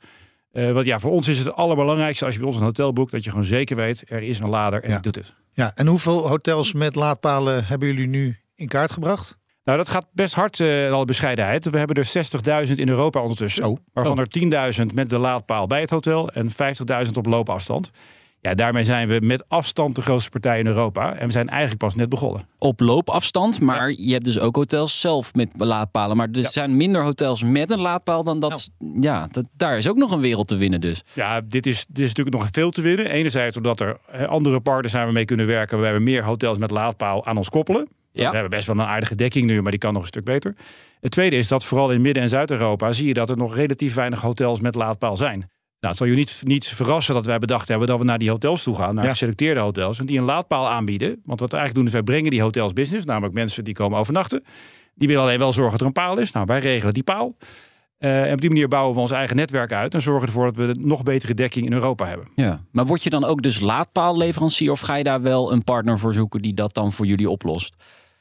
Eh 0.51 0.71
want 0.71 0.85
ja, 0.85 0.99
voor 0.99 1.11
ons 1.11 1.27
is 1.27 1.37
het 1.37 1.53
allerbelangrijkste 1.53 2.25
als 2.25 2.33
je 2.33 2.39
bij 2.39 2.49
ons 2.49 2.57
een 2.57 2.63
hotel 2.63 2.93
boekt, 2.93 3.11
dat 3.11 3.23
je 3.23 3.29
gewoon 3.29 3.45
zeker 3.45 3.75
weet, 3.75 4.03
er 4.07 4.21
is 4.23 4.39
een 4.39 4.49
lader 4.49 4.83
en 4.83 4.89
Ja. 4.89 4.93
die 4.99 5.11
doet 5.11 5.15
het. 5.25 5.33
Ja, 5.53 5.71
en 5.75 5.87
hoeveel 5.87 6.27
hotels 6.27 6.73
met 6.73 6.95
laadpalen 6.95 7.65
hebben 7.65 7.87
jullie 7.87 8.07
nu 8.07 8.37
in 8.55 8.67
kaart 8.67 8.91
gebracht? 8.91 9.37
Nou, 9.63 9.77
dat 9.77 9.89
gaat 9.89 10.07
best 10.11 10.33
hard, 10.33 10.59
in 10.59 10.91
alle 10.91 11.05
bescheidenheid. 11.05 11.65
We 11.69 11.77
hebben 11.77 11.95
er 11.95 12.65
60.000 12.67 12.73
in 12.79 12.89
Europa 12.89 13.21
ondertussen. 13.21 13.63
Zo. 13.63 13.77
Waarvan 13.93 14.19
er 14.19 14.27
10.000 14.79 14.93
met 14.93 15.09
de 15.09 15.17
laadpaal 15.17 15.67
bij 15.67 15.81
het 15.81 15.89
hotel 15.89 16.29
en 16.29 16.49
50.000 17.05 17.11
op 17.17 17.25
loopafstand. 17.25 17.91
Ja, 18.41 18.53
daarmee 18.53 18.83
zijn 18.83 19.07
we 19.07 19.19
met 19.23 19.43
afstand 19.47 19.95
de 19.95 20.01
grootste 20.01 20.29
partij 20.29 20.59
in 20.59 20.67
Europa. 20.67 21.15
En 21.15 21.25
we 21.25 21.31
zijn 21.31 21.49
eigenlijk 21.49 21.79
pas 21.79 21.95
net 21.95 22.09
begonnen. 22.09 22.47
Op 22.57 22.79
loopafstand, 22.79 23.59
maar 23.59 23.91
je 23.91 24.11
hebt 24.13 24.25
dus 24.25 24.39
ook 24.39 24.55
hotels 24.55 24.99
zelf 24.99 25.33
met 25.33 25.49
laadpalen. 25.57 26.17
Maar 26.17 26.27
er 26.31 26.39
Ja. 26.41 26.49
zijn 26.49 26.77
minder 26.77 27.03
hotels 27.03 27.43
met 27.43 27.71
een 27.71 27.79
laadpaal 27.79 28.23
dan 28.23 28.39
dat. 28.39 28.69
Ja, 28.99 29.27
dat, 29.31 29.45
daar 29.57 29.77
is 29.77 29.87
ook 29.87 29.97
nog 29.97 30.11
een 30.11 30.19
wereld 30.21 30.47
te 30.47 30.55
winnen 30.55 30.81
dus. 30.81 31.03
Ja, 31.13 31.41
dit 31.41 31.65
is, 31.65 31.85
dit 31.89 31.99
is 31.99 32.07
natuurlijk 32.13 32.35
nog 32.37 32.47
veel 32.51 32.71
te 32.71 32.81
winnen. 32.81 33.09
Enerzijds 33.09 33.57
omdat 33.57 33.79
er 33.79 33.97
andere 34.27 34.59
partners 34.59 34.93
zijn 34.93 35.07
we 35.07 35.13
mee 35.13 35.25
kunnen 35.25 35.45
werken. 35.45 35.77
We 35.77 35.83
hebben 35.83 36.03
meer 36.03 36.23
hotels 36.23 36.57
met 36.57 36.71
laadpaal 36.71 37.25
aan 37.25 37.37
ons 37.37 37.49
koppelen. 37.49 37.87
Ja. 38.11 38.27
We 38.27 38.33
hebben 38.37 38.49
best 38.57 38.67
wel 38.67 38.75
een 38.79 38.85
aardige 38.85 39.15
dekking 39.15 39.45
nu, 39.45 39.61
maar 39.61 39.71
die 39.71 39.79
kan 39.79 39.93
nog 39.93 40.01
een 40.01 40.07
stuk 40.07 40.23
beter. 40.23 40.55
Het 41.01 41.11
tweede 41.11 41.35
is 41.35 41.47
dat 41.47 41.65
vooral 41.65 41.91
in 41.91 42.01
Midden- 42.01 42.23
en 42.23 42.29
Zuid-Europa 42.29 42.91
zie 42.93 43.07
je 43.07 43.13
dat 43.13 43.29
er 43.29 43.37
nog 43.37 43.55
relatief 43.55 43.93
weinig 43.93 44.21
hotels 44.21 44.59
met 44.59 44.75
laadpaal 44.75 45.17
zijn. 45.17 45.49
Nou, 45.79 45.93
het 45.93 45.97
zal 45.97 46.07
je 46.07 46.15
niet, 46.15 46.41
niet 46.43 46.67
verrassen 46.67 47.13
dat 47.13 47.25
wij 47.25 47.37
bedacht 47.37 47.67
hebben 47.67 47.87
dat 47.87 47.99
we 47.99 48.05
naar 48.05 48.17
die 48.17 48.29
hotels 48.29 48.63
toe 48.63 48.75
gaan, 48.75 48.95
naar 48.95 49.03
Ja. 49.03 49.09
geselecteerde 49.09 49.59
hotels, 49.59 49.99
en 49.99 50.05
die 50.05 50.17
een 50.17 50.23
laadpaal 50.23 50.69
aanbieden. 50.69 51.21
Want 51.25 51.39
wat 51.39 51.51
we 51.51 51.57
eigenlijk 51.57 51.75
doen 51.75 51.85
is 51.85 51.91
wij 51.91 52.03
brengen 52.13 52.31
die 52.31 52.41
hotels 52.41 52.73
business, 52.73 53.05
namelijk 53.05 53.33
mensen 53.33 53.63
die 53.63 53.73
komen 53.73 53.99
overnachten. 53.99 54.43
Die 54.95 55.07
willen 55.07 55.23
alleen 55.23 55.39
wel 55.39 55.53
zorgen 55.53 55.71
dat 55.71 55.81
er 55.81 55.87
een 55.87 55.91
paal 56.03 56.17
is. 56.17 56.31
Nou, 56.31 56.45
wij 56.45 56.59
regelen 56.59 56.93
die 56.93 57.03
paal. 57.03 57.37
Eh, 57.97 58.23
en 58.27 58.33
op 58.33 58.41
die 58.41 58.49
manier 58.49 58.67
bouwen 58.67 58.95
we 58.95 59.01
ons 59.01 59.11
eigen 59.11 59.35
netwerk 59.35 59.71
uit 59.71 59.93
en 59.93 60.01
zorgen 60.01 60.27
ervoor 60.27 60.45
dat 60.45 60.55
we 60.55 60.75
nog 60.79 61.03
betere 61.03 61.33
dekking 61.33 61.65
in 61.65 61.73
Europa 61.73 62.05
hebben. 62.05 62.27
Ja. 62.35 62.61
Maar 62.71 62.85
word 62.85 63.03
je 63.03 63.09
dan 63.09 63.23
ook 63.23 63.41
dus 63.41 63.59
laadpaalleverancier 63.59 64.71
of 64.71 64.79
ga 64.79 64.95
je 64.95 65.03
daar 65.03 65.21
wel 65.21 65.51
een 65.51 65.63
partner 65.63 65.99
voor 65.99 66.13
zoeken 66.13 66.41
die 66.41 66.53
dat 66.53 66.73
dan 66.73 66.93
voor 66.93 67.05
jullie 67.05 67.29
oplost? 67.29 67.75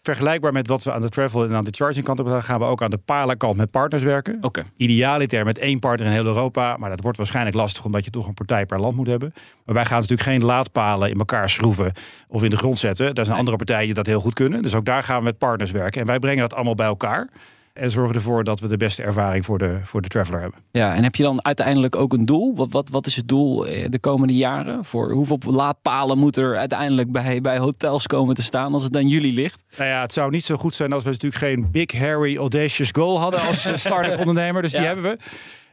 Vergelijkbaar 0.06 0.52
met 0.52 0.68
wat 0.68 0.84
we 0.84 0.92
aan 0.92 1.00
de 1.00 1.08
travel 1.08 1.44
en 1.44 1.54
aan 1.54 1.64
de 1.64 1.74
charging 1.74 2.04
kant 2.04 2.18
hebben 2.18 2.42
gaan 2.42 2.58
we 2.58 2.64
ook 2.64 2.82
aan 2.82 2.90
de 2.90 2.98
palenkant 2.98 3.56
met 3.56 3.70
partners 3.70 4.02
werken. 4.02 4.38
Oké. 4.40 4.64
Idealiter 4.76 5.44
met 5.44 5.58
één 5.58 5.78
partner 5.78 6.06
in 6.06 6.12
heel 6.12 6.24
Europa, 6.24 6.76
maar 6.76 6.90
dat 6.90 7.00
wordt 7.00 7.18
waarschijnlijk 7.18 7.56
lastig 7.56 7.84
omdat 7.84 8.04
je 8.04 8.10
toch 8.10 8.26
een 8.26 8.34
partij 8.34 8.66
per 8.66 8.80
land 8.80 8.96
moet 8.96 9.06
hebben. 9.06 9.32
Maar 9.64 9.74
wij 9.74 9.84
gaan 9.84 10.00
natuurlijk 10.00 10.28
geen 10.28 10.44
laadpalen 10.44 11.10
in 11.10 11.18
elkaar 11.18 11.48
schroeven 11.48 11.92
of 12.28 12.42
in 12.42 12.50
de 12.50 12.56
grond 12.56 12.78
zetten. 12.78 13.14
Daar 13.14 13.24
zijn 13.24 13.36
andere 13.36 13.56
partijen 13.56 13.84
die 13.84 13.94
dat 13.94 14.06
heel 14.06 14.20
goed 14.20 14.34
kunnen. 14.34 14.62
Dus 14.62 14.74
ook 14.74 14.84
daar 14.84 15.02
gaan 15.02 15.18
we 15.18 15.24
met 15.24 15.38
partners 15.38 15.70
werken. 15.70 16.00
En 16.00 16.06
wij 16.06 16.18
brengen 16.18 16.40
dat 16.40 16.54
allemaal 16.54 16.74
bij 16.74 16.86
elkaar. 16.86 17.28
En 17.76 17.90
zorgen 17.90 18.14
ervoor 18.14 18.44
dat 18.44 18.60
we 18.60 18.68
de 18.68 18.76
beste 18.76 19.02
ervaring 19.02 19.44
voor 19.44 19.58
de, 19.58 19.78
voor 19.82 20.02
de 20.02 20.08
traveler 20.08 20.40
hebben. 20.40 20.60
Ja, 20.70 20.94
en 20.94 21.02
heb 21.02 21.14
je 21.14 21.22
dan 21.22 21.44
uiteindelijk 21.44 21.96
ook 21.96 22.12
een 22.12 22.26
doel? 22.26 22.56
Wat, 22.56 22.72
wat, 22.72 22.90
wat 22.90 23.06
is 23.06 23.16
het 23.16 23.28
doel 23.28 23.66
eh, 23.66 23.86
de 23.90 23.98
komende 23.98 24.34
jaren? 24.34 24.84
Voor 24.84 25.10
hoeveel 25.10 25.38
laadpalen 25.42 26.18
moet 26.18 26.36
er 26.36 26.56
uiteindelijk 26.56 27.12
bij, 27.12 27.40
bij 27.40 27.58
hotels 27.58 28.06
komen 28.06 28.34
te 28.34 28.42
staan 28.42 28.72
als 28.72 28.82
het 28.82 28.96
aan 28.96 29.08
jullie 29.08 29.32
ligt? 29.32 29.64
Nou 29.76 29.90
ja, 29.90 30.00
het 30.00 30.12
zou 30.12 30.30
niet 30.30 30.44
zo 30.44 30.56
goed 30.56 30.74
zijn 30.74 30.92
als 30.92 31.04
we 31.04 31.10
natuurlijk 31.10 31.42
geen 31.42 31.70
big, 31.70 31.92
hairy, 31.92 32.36
audacious 32.36 32.90
goal 32.92 33.20
hadden 33.20 33.40
als 33.40 33.64
eh, 33.64 33.74
start-up 33.76 34.18
ondernemer. 34.18 34.62
Dus 34.62 34.72
die 34.72 34.80
hebben 34.90 35.04
we. 35.04 35.18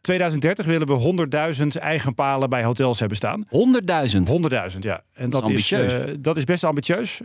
2030 0.02 0.66
willen 0.66 0.88
we 0.88 1.56
100.000 1.62 1.68
eigen 1.82 2.16
palen 2.16 2.50
bij 2.50 2.64
hotels 2.64 3.00
hebben 3.00 3.18
staan. 3.18 3.46
100.000. 3.46 3.52
100.000, 4.74 4.80
ja. 4.80 5.02
En 5.14 5.30
dat, 5.30 5.42
Dat 5.42 5.52
is 5.52 5.72
is, 5.72 5.94
eh, 5.94 6.14
dat 6.20 6.38
is 6.38 6.44
best 6.44 6.64
ambitieus. 6.64 7.22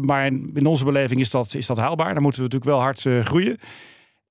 Maar 0.00 0.26
in, 0.26 0.50
in 0.54 0.66
onze 0.66 0.84
beleving 0.84 1.20
is 1.20 1.30
dat, 1.30 1.54
is 1.54 1.66
dat 1.66 1.76
haalbaar. 1.76 2.14
Dan 2.14 2.22
moeten 2.22 2.42
we 2.42 2.48
natuurlijk 2.48 2.70
wel 2.70 2.80
hard 2.80 3.26
groeien. 3.26 3.58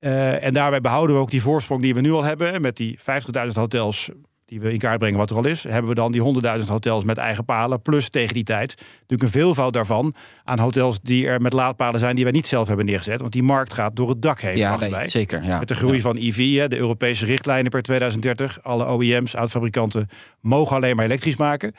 Eh, 0.06 0.44
en 0.44 0.54
daarbij 0.54 0.81
behouden 0.81 1.16
we 1.16 1.22
ook 1.22 1.31
die 1.31 1.42
voorsprong 1.42 1.81
die 1.81 1.94
we 1.94 2.02
nu 2.02 2.12
al 2.12 2.24
hebben. 2.24 2.62
Met 2.62 2.78
die 2.78 3.00
50.000 3.00 3.54
hotels 3.54 4.10
die 4.46 4.60
we 4.60 4.74
in 4.74 4.80
kaart 4.80 5.00
brengen 5.00 5.18
wat 5.18 5.30
er 5.30 5.36
al 5.36 5.46
is. 5.46 5.63
Hebben 5.63 5.90
we 5.90 5.96
dan 5.96 6.12
die 6.12 6.22
100.000 6.62 6.68
hotels 6.68 7.04
met 7.04 7.18
eigen 7.18 7.46
palen. 7.46 7.81
Plus 7.81 8.10
tegen 8.10 8.34
die 8.34 8.44
tijd 8.44 8.75
natuurlijk 8.78 9.22
een 9.22 9.42
veelvoud 9.42 9.74
daarvan 9.74 10.13
aan 10.44 10.60
hotels 10.60 11.02
die 11.02 11.28
er 11.28 11.42
met 11.42 11.54
laadpalen 11.54 12.00
zijn 12.00 12.16
die 12.16 12.24
wij 12.24 12.34
niet 12.34 12.48
zelf 12.48 12.68
hebben 12.68 12.86
neergezet. 12.86 13.19
Want 13.19 13.31
die 13.31 13.44
markt 13.44 13.74
gaat 13.74 13.96
door 13.96 14.10
het 14.10 14.22
dak 14.22 14.42
heen. 14.42 14.57
Ja, 14.57 14.78
nee, 14.78 15.10
zeker. 15.10 15.44
Ja. 15.44 15.60
Met 15.60 15.68
de 15.68 15.75
groei 15.75 16.02
van 16.02 16.18
EV, 16.18 16.68
de 16.68 16.78
Europese 16.78 17.25
richtlijnen 17.25 17.72
per 17.72 17.81
2030. 17.81 18.63
Alle 18.63 18.92
OEM's, 18.92 19.34
autofabrikanten, 19.34 20.10
mogen 20.42 20.75
alleen 20.75 20.96
maar 20.96 21.06
elektrisch 21.06 21.38
maken. 21.38 21.74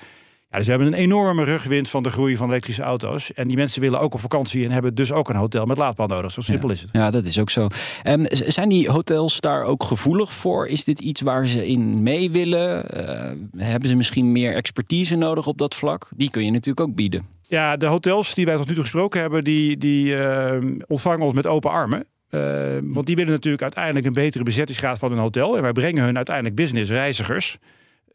Ja, 0.51 0.57
dus 0.59 0.65
we 0.67 0.73
hebben 0.73 0.93
een 0.93 0.99
enorme 0.99 1.45
rugwind 1.45 1.89
van 1.89 2.03
de 2.03 2.11
groei 2.11 2.37
van 2.37 2.49
elektrische 2.49 2.83
auto's. 2.83 3.33
En 3.33 3.49
die 3.49 3.57
mensen 3.57 3.81
willen 3.81 4.01
ook 4.01 4.15
op 4.15 4.21
vakantie 4.21 4.65
en 4.65 4.71
hebben 4.71 4.95
dus 4.95 5.13
ook 5.13 5.29
een 5.29 5.37
hotel 5.37 5.67
met 5.67 5.77
laadpaal 5.77 6.07
nodig. 6.07 6.33
Zo 6.33 6.41
simpel 6.41 6.71
is 6.71 6.81
het. 6.81 6.91
Ja, 6.93 7.11
dat 7.11 7.25
is 7.25 7.39
ook 7.39 7.51
zo. 7.51 7.67
Ehm, 8.03 8.25
z- 8.29 8.41
zijn 8.47 8.69
die 8.69 8.91
hotels 8.91 9.41
daar 9.41 9.63
ook 9.65 9.83
gevoelig 9.85 10.33
voor? 10.33 10.69
Is 10.69 10.85
dit 10.85 11.01
iets 11.01 11.21
waar 11.21 11.47
ze 11.49 11.67
in 11.67 12.03
mee 12.03 12.31
willen? 12.31 12.89
Eh, 12.91 13.33
hebben 13.57 13.89
ze 13.89 13.95
misschien 13.95 14.33
meer 14.33 14.55
expertise 14.55 15.17
nodig 15.17 15.47
op 15.47 15.59
dat 15.59 15.75
vlak? 15.75 16.09
Die 16.17 16.31
kun 16.31 16.45
je 16.45 16.51
natuurlijk 16.51 16.89
ook 16.89 16.95
bieden. 16.95 17.27
Ja, 17.49 17.77
de 17.77 17.87
hotels 17.87 18.35
die 18.35 18.45
wij 18.45 18.57
tot 18.57 18.69
nu 18.69 18.75
toe 18.75 18.83
gesproken 18.83 19.21
hebben, 19.21 19.45
die, 19.45 19.77
die 19.77 20.17
eh, 20.17 20.57
ontvangen 20.87 21.21
ons 21.27 21.35
met 21.35 21.47
open 21.47 21.71
armen. 21.71 22.07
Eh, 22.29 22.41
want 22.83 23.07
die 23.07 23.17
willen 23.17 23.33
natuurlijk 23.33 23.63
uiteindelijk 23.63 24.07
een 24.07 24.13
betere 24.13 24.45
bezettingsgraad 24.45 24.99
van 24.99 25.11
hun 25.11 25.19
hotel. 25.21 25.57
En 25.57 25.63
wij 25.63 25.73
brengen 25.73 26.05
hun 26.05 26.17
uiteindelijk 26.17 26.55
business 26.57 26.91
reizigers. 26.91 27.59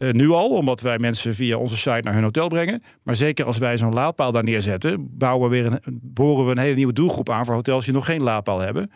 Eh, 0.01 0.11
nu 0.11 0.29
al, 0.29 0.49
omdat 0.49 0.81
wij 0.81 0.97
mensen 0.99 1.35
via 1.35 1.57
onze 1.57 1.77
site 1.77 2.01
naar 2.01 2.13
hun 2.13 2.23
hotel 2.23 2.47
brengen. 2.47 2.83
Maar 3.03 3.15
zeker 3.15 3.45
als 3.45 3.57
wij 3.57 3.77
zo'n 3.77 3.93
laadpaal 3.93 4.31
daar 4.31 4.43
neerzetten, 4.43 5.17
bouwen 5.17 5.49
we 5.49 5.55
weer 5.55 5.65
een, 5.65 5.99
boren 6.01 6.45
we 6.45 6.51
een 6.51 6.57
hele 6.57 6.75
nieuwe 6.75 6.93
doelgroep 6.93 7.29
aan 7.29 7.45
voor 7.45 7.55
hotels 7.55 7.85
die 7.85 7.93
nog 7.93 8.05
geen 8.05 8.23
laadpaal 8.23 8.59
hebben. 8.59 8.91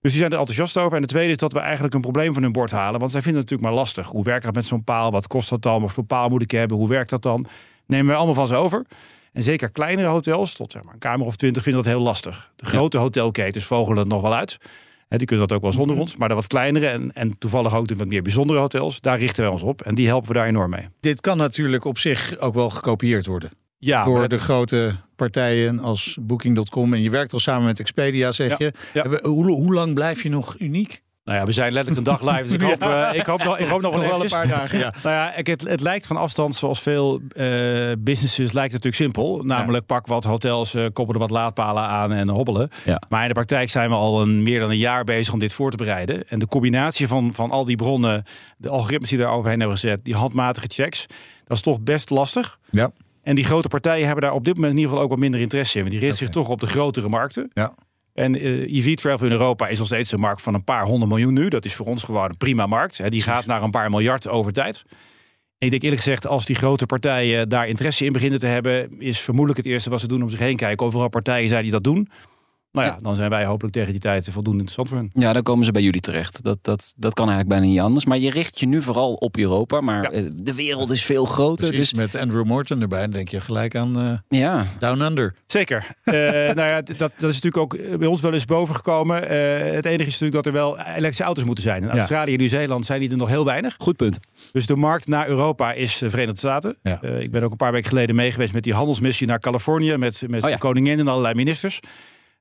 Dus 0.00 0.10
die 0.10 0.20
zijn 0.20 0.32
er 0.32 0.38
enthousiast 0.38 0.76
over. 0.76 0.96
En 0.96 1.02
de 1.02 1.08
tweede 1.08 1.30
is 1.30 1.36
dat 1.36 1.52
we 1.52 1.58
eigenlijk 1.58 1.94
een 1.94 2.00
probleem 2.00 2.34
van 2.34 2.42
hun 2.42 2.52
bord 2.52 2.70
halen. 2.70 3.00
Want 3.00 3.12
zij 3.12 3.22
vinden 3.22 3.40
het 3.40 3.50
natuurlijk 3.50 3.76
maar 3.76 3.84
lastig. 3.84 4.06
Hoe 4.06 4.24
werkt 4.24 4.44
dat 4.44 4.54
met 4.54 4.64
zo'n 4.64 4.84
paal? 4.84 5.10
Wat 5.10 5.26
kost 5.26 5.48
dat 5.50 5.62
dan? 5.62 5.80
Wat 5.80 5.92
voor 5.92 6.04
paal 6.04 6.28
moet 6.28 6.42
ik 6.42 6.50
hebben? 6.50 6.76
Hoe 6.76 6.88
werkt 6.88 7.10
dat 7.10 7.22
dan? 7.22 7.46
Nemen 7.86 8.06
we 8.06 8.14
allemaal 8.14 8.34
van 8.34 8.46
ze 8.46 8.54
over. 8.54 8.86
En 9.32 9.42
zeker 9.42 9.70
kleinere 9.70 10.08
hotels, 10.08 10.54
tot 10.54 10.72
zeg 10.72 10.84
maar 10.84 10.92
een 10.92 10.98
kamer 10.98 11.26
of 11.26 11.36
twintig, 11.36 11.62
vinden 11.62 11.82
dat 11.82 11.92
heel 11.92 12.02
lastig. 12.02 12.52
De 12.56 12.66
grote 12.66 12.98
hotelketens 12.98 13.64
vogelen 13.64 13.98
het 13.98 14.08
nog 14.08 14.20
wel 14.20 14.34
uit. 14.34 14.58
Die 15.18 15.26
kunnen 15.26 15.48
dat 15.48 15.56
ook 15.56 15.62
wel 15.62 15.72
zonder 15.72 15.96
ons. 15.98 16.16
Maar 16.16 16.28
de 16.28 16.34
wat 16.34 16.46
kleinere 16.46 16.86
en, 16.86 17.12
en 17.14 17.38
toevallig 17.38 17.74
ook 17.74 17.86
de 17.88 17.96
wat 17.96 18.06
meer 18.06 18.22
bijzondere 18.22 18.58
hotels, 18.58 19.00
daar 19.00 19.18
richten 19.18 19.42
wij 19.42 19.52
ons 19.52 19.62
op. 19.62 19.82
En 19.82 19.94
die 19.94 20.06
helpen 20.06 20.28
we 20.28 20.34
daar 20.34 20.46
enorm 20.46 20.70
mee. 20.70 20.88
Dit 21.00 21.20
kan 21.20 21.36
natuurlijk 21.36 21.84
op 21.84 21.98
zich 21.98 22.38
ook 22.38 22.54
wel 22.54 22.70
gekopieerd 22.70 23.26
worden. 23.26 23.50
Ja, 23.78 24.04
door 24.04 24.28
de 24.28 24.38
grote 24.38 24.96
partijen 25.16 25.78
als 25.78 26.18
Booking.com. 26.20 26.92
En 26.94 27.02
je 27.02 27.10
werkt 27.10 27.32
al 27.32 27.38
samen 27.38 27.64
met 27.66 27.80
Expedia, 27.80 28.32
zeg 28.32 28.48
Ja, 28.48 28.56
je. 28.58 28.72
ja. 28.92 29.20
Hoe, 29.22 29.50
hoe 29.50 29.72
lang 29.74 29.94
blijf 29.94 30.22
je 30.22 30.28
nog 30.28 30.54
uniek? 30.58 31.02
Nou 31.24 31.38
ja, 31.38 31.44
we 31.44 31.52
zijn 31.52 31.72
letterlijk 31.72 32.06
een 32.06 32.12
dag 32.12 32.22
live. 32.30 32.42
Dus 32.42 32.52
ik 32.52 32.60
hoop, 32.60 32.82
eh, 32.82 33.10
ik 33.12 33.26
hoop, 33.26 33.44
nog, 33.44 33.58
ik 33.58 33.68
hoop 33.68 33.80
nog 33.80 33.92
wel 33.92 34.02
Nog 34.02 34.10
wel 34.10 34.22
een 34.22 34.28
paar 34.28 34.48
dagen, 34.48 34.78
ja. 34.78 34.94
Nou 35.02 35.14
ja, 35.14 35.32
het, 35.34 35.68
het 35.68 35.80
lijkt 35.80 36.06
van 36.06 36.16
afstand, 36.16 36.54
zoals 36.54 36.80
veel 36.80 37.20
eh, 37.28 37.46
businesses, 37.98 38.52
lijkt 38.52 38.72
het 38.72 38.84
natuurlijk 38.84 39.14
simpel. 39.16 39.42
Namelijk 39.44 39.86
pak 39.86 40.06
wat 40.06 40.24
hotels, 40.24 40.74
eh 40.74 40.86
koppelen 40.92 41.20
wat 41.20 41.30
laadpalen 41.30 41.82
aan 41.82 42.12
en 42.12 42.28
hobbelen. 42.28 42.70
Maar 43.08 43.22
in 43.22 43.28
de 43.28 43.34
praktijk 43.34 43.70
zijn 43.70 43.88
we 43.88 43.94
al 43.94 44.22
een, 44.22 44.42
meer 44.42 44.60
dan 44.60 44.70
een 44.70 44.76
jaar 44.76 45.04
bezig 45.04 45.32
om 45.32 45.38
dit 45.38 45.52
voor 45.52 45.70
te 45.70 45.76
bereiden. 45.76 46.28
En 46.28 46.38
de 46.38 46.46
combinatie 46.46 47.08
van, 47.08 47.34
van 47.34 47.50
al 47.50 47.64
die 47.64 47.76
bronnen, 47.76 48.24
de 48.56 48.68
algoritmes 48.68 49.10
die 49.10 49.18
daar 49.18 49.32
overheen 49.32 49.60
hebben 49.60 49.78
gezet, 49.78 50.00
die 50.04 50.14
handmatige 50.14 50.66
checks, 50.68 51.06
dat 51.46 51.56
is 51.56 51.62
toch 51.62 51.80
best 51.80 52.10
lastig. 52.10 52.58
Ja. 52.70 52.90
En 53.22 53.34
die 53.34 53.44
grote 53.44 53.68
partijen 53.68 54.04
hebben 54.06 54.24
daar 54.24 54.34
op 54.34 54.44
dit 54.44 54.54
moment 54.54 54.72
in 54.72 54.78
ieder 54.78 54.90
geval 54.90 55.04
ook 55.04 55.12
wat 55.12 55.22
minder 55.22 55.40
interesse 55.40 55.74
in. 55.76 55.80
Want 55.80 55.94
die 55.94 56.04
richten 56.04 56.26
zich 56.26 56.34
toch 56.34 56.48
op 56.48 56.60
de 56.60 56.66
grotere 56.66 57.08
markten. 57.08 57.50
Ja. 57.52 57.74
En 58.14 58.34
eh 58.34 58.76
EV 58.76 58.94
Travel 58.94 59.26
in 59.26 59.32
Europa 59.32 59.68
is 59.68 59.78
nog 59.78 59.86
steeds 59.86 60.12
een 60.12 60.20
markt 60.20 60.42
van 60.42 60.54
een 60.54 60.64
paar 60.64 60.84
honderd 60.84 61.10
miljoen 61.10 61.34
nu. 61.34 61.48
Dat 61.48 61.64
is 61.64 61.74
voor 61.74 61.86
ons 61.86 62.04
gewoon 62.04 62.28
een 62.28 62.36
prima 62.36 62.66
markt. 62.66 62.98
Hè. 62.98 63.10
Die 63.10 63.22
gaat 63.22 63.46
naar 63.46 63.62
een 63.62 63.70
paar 63.70 63.90
miljard 63.90 64.28
over 64.28 64.52
tijd. 64.52 64.84
En 65.58 65.68
ik 65.68 65.70
denk 65.70 65.82
eerlijk 65.82 66.02
gezegd, 66.02 66.26
als 66.26 66.44
die 66.44 66.56
grote 66.56 66.86
partijen 66.86 67.48
daar 67.48 67.68
interesse 67.68 68.04
in 68.04 68.12
beginnen 68.12 68.38
te 68.38 68.46
hebben, 68.46 69.00
is 69.00 69.20
vermoedelijk 69.20 69.64
het 69.64 69.72
eerste 69.72 69.90
wat 69.90 70.00
ze 70.00 70.08
doen 70.08 70.22
om 70.22 70.30
zich 70.30 70.38
heen 70.38 70.56
kijken. 70.56 70.86
Overal 70.86 71.08
partijen 71.08 71.48
zijn 71.48 71.62
die 71.62 71.72
dat 71.72 71.84
doen. 71.84 72.08
Nou 72.72 72.86
ja, 72.86 72.96
dan 73.00 73.14
zijn 73.14 73.30
wij 73.30 73.44
hopelijk 73.44 73.74
tegen 73.74 73.90
die 73.90 74.00
tijd 74.00 74.24
voldoende 74.30 74.58
interessant 74.58 74.88
voor 74.88 74.96
hun. 74.98 75.10
Ja, 75.14 75.32
dan 75.32 75.42
komen 75.42 75.64
ze 75.64 75.72
bij 75.72 75.82
jullie 75.82 76.00
terecht. 76.00 76.42
Dat, 76.42 76.58
dat, 76.62 76.92
dat 76.96 77.14
kan 77.14 77.28
eigenlijk 77.28 77.58
bijna 77.58 77.72
niet 77.72 77.80
anders. 77.84 78.04
Maar 78.04 78.18
je 78.18 78.30
richt 78.30 78.60
je 78.60 78.66
nu 78.66 78.82
vooral 78.82 79.14
op 79.14 79.36
Europa. 79.36 79.80
Maar 79.80 80.02
Ja. 80.02 80.10
eh, 80.10 80.30
de 80.34 80.54
wereld 80.54 80.90
is 80.90 81.04
veel 81.04 81.24
groter. 81.24 81.68
Precies, 81.68 81.90
Dus 81.90 81.98
met 81.98 82.14
Andrew 82.22 82.44
Morton 82.44 82.80
erbij, 82.80 83.00
dan 83.00 83.10
denk 83.10 83.28
je 83.28 83.40
gelijk 83.40 83.76
aan 83.76 84.00
eh, 84.00 84.38
ja, 84.38 84.66
Down 84.78 85.00
Under. 85.00 85.34
Zeker. 85.46 85.86
Eh, 86.04 86.14
nou 86.58 86.68
ja, 86.68 86.82
dat, 86.82 86.96
dat 86.98 87.30
is 87.30 87.40
natuurlijk 87.40 87.56
ook 87.56 87.98
bij 87.98 88.08
ons 88.08 88.20
wel 88.20 88.32
eens 88.32 88.44
bovengekomen. 88.44 89.28
Eh 89.28 89.74
het 89.74 89.84
enige 89.84 90.08
is 90.08 90.18
natuurlijk 90.18 90.44
dat 90.44 90.46
er 90.46 90.52
wel 90.52 90.78
elektrische 90.78 91.22
auto's 91.24 91.44
moeten 91.44 91.64
zijn. 91.64 91.82
In 91.82 91.88
Ja. 91.88 91.94
Australië 91.96 92.32
en 92.32 92.38
Nieuw-Zeeland 92.38 92.86
zijn 92.86 93.00
die 93.00 93.10
er 93.10 93.16
nog 93.16 93.28
heel 93.28 93.44
weinig. 93.44 93.74
goed 93.78 93.96
punt. 93.96 94.18
Dus 94.52 94.66
de 94.66 94.76
markt 94.76 95.06
naar 95.06 95.28
Europa 95.28 95.72
is 95.72 95.98
de 95.98 96.10
Verenigde 96.10 96.38
Staten. 96.38 96.76
Ja. 96.82 97.02
Eh, 97.02 97.20
ik 97.20 97.30
ben 97.30 97.42
ook 97.42 97.50
een 97.50 97.56
paar 97.56 97.72
weken 97.72 97.88
geleden 97.88 98.14
mee 98.14 98.32
geweest 98.32 98.52
met 98.52 98.62
die 98.62 98.74
handelsmissie 98.74 99.26
naar 99.26 99.38
Californië. 99.40 99.96
Met, 99.96 100.22
met 100.28 100.42
Oh 100.42 100.48
ja. 100.48 100.54
de 100.54 100.60
koningin 100.60 100.98
en 100.98 101.08
allerlei 101.08 101.34
ministers. 101.34 101.80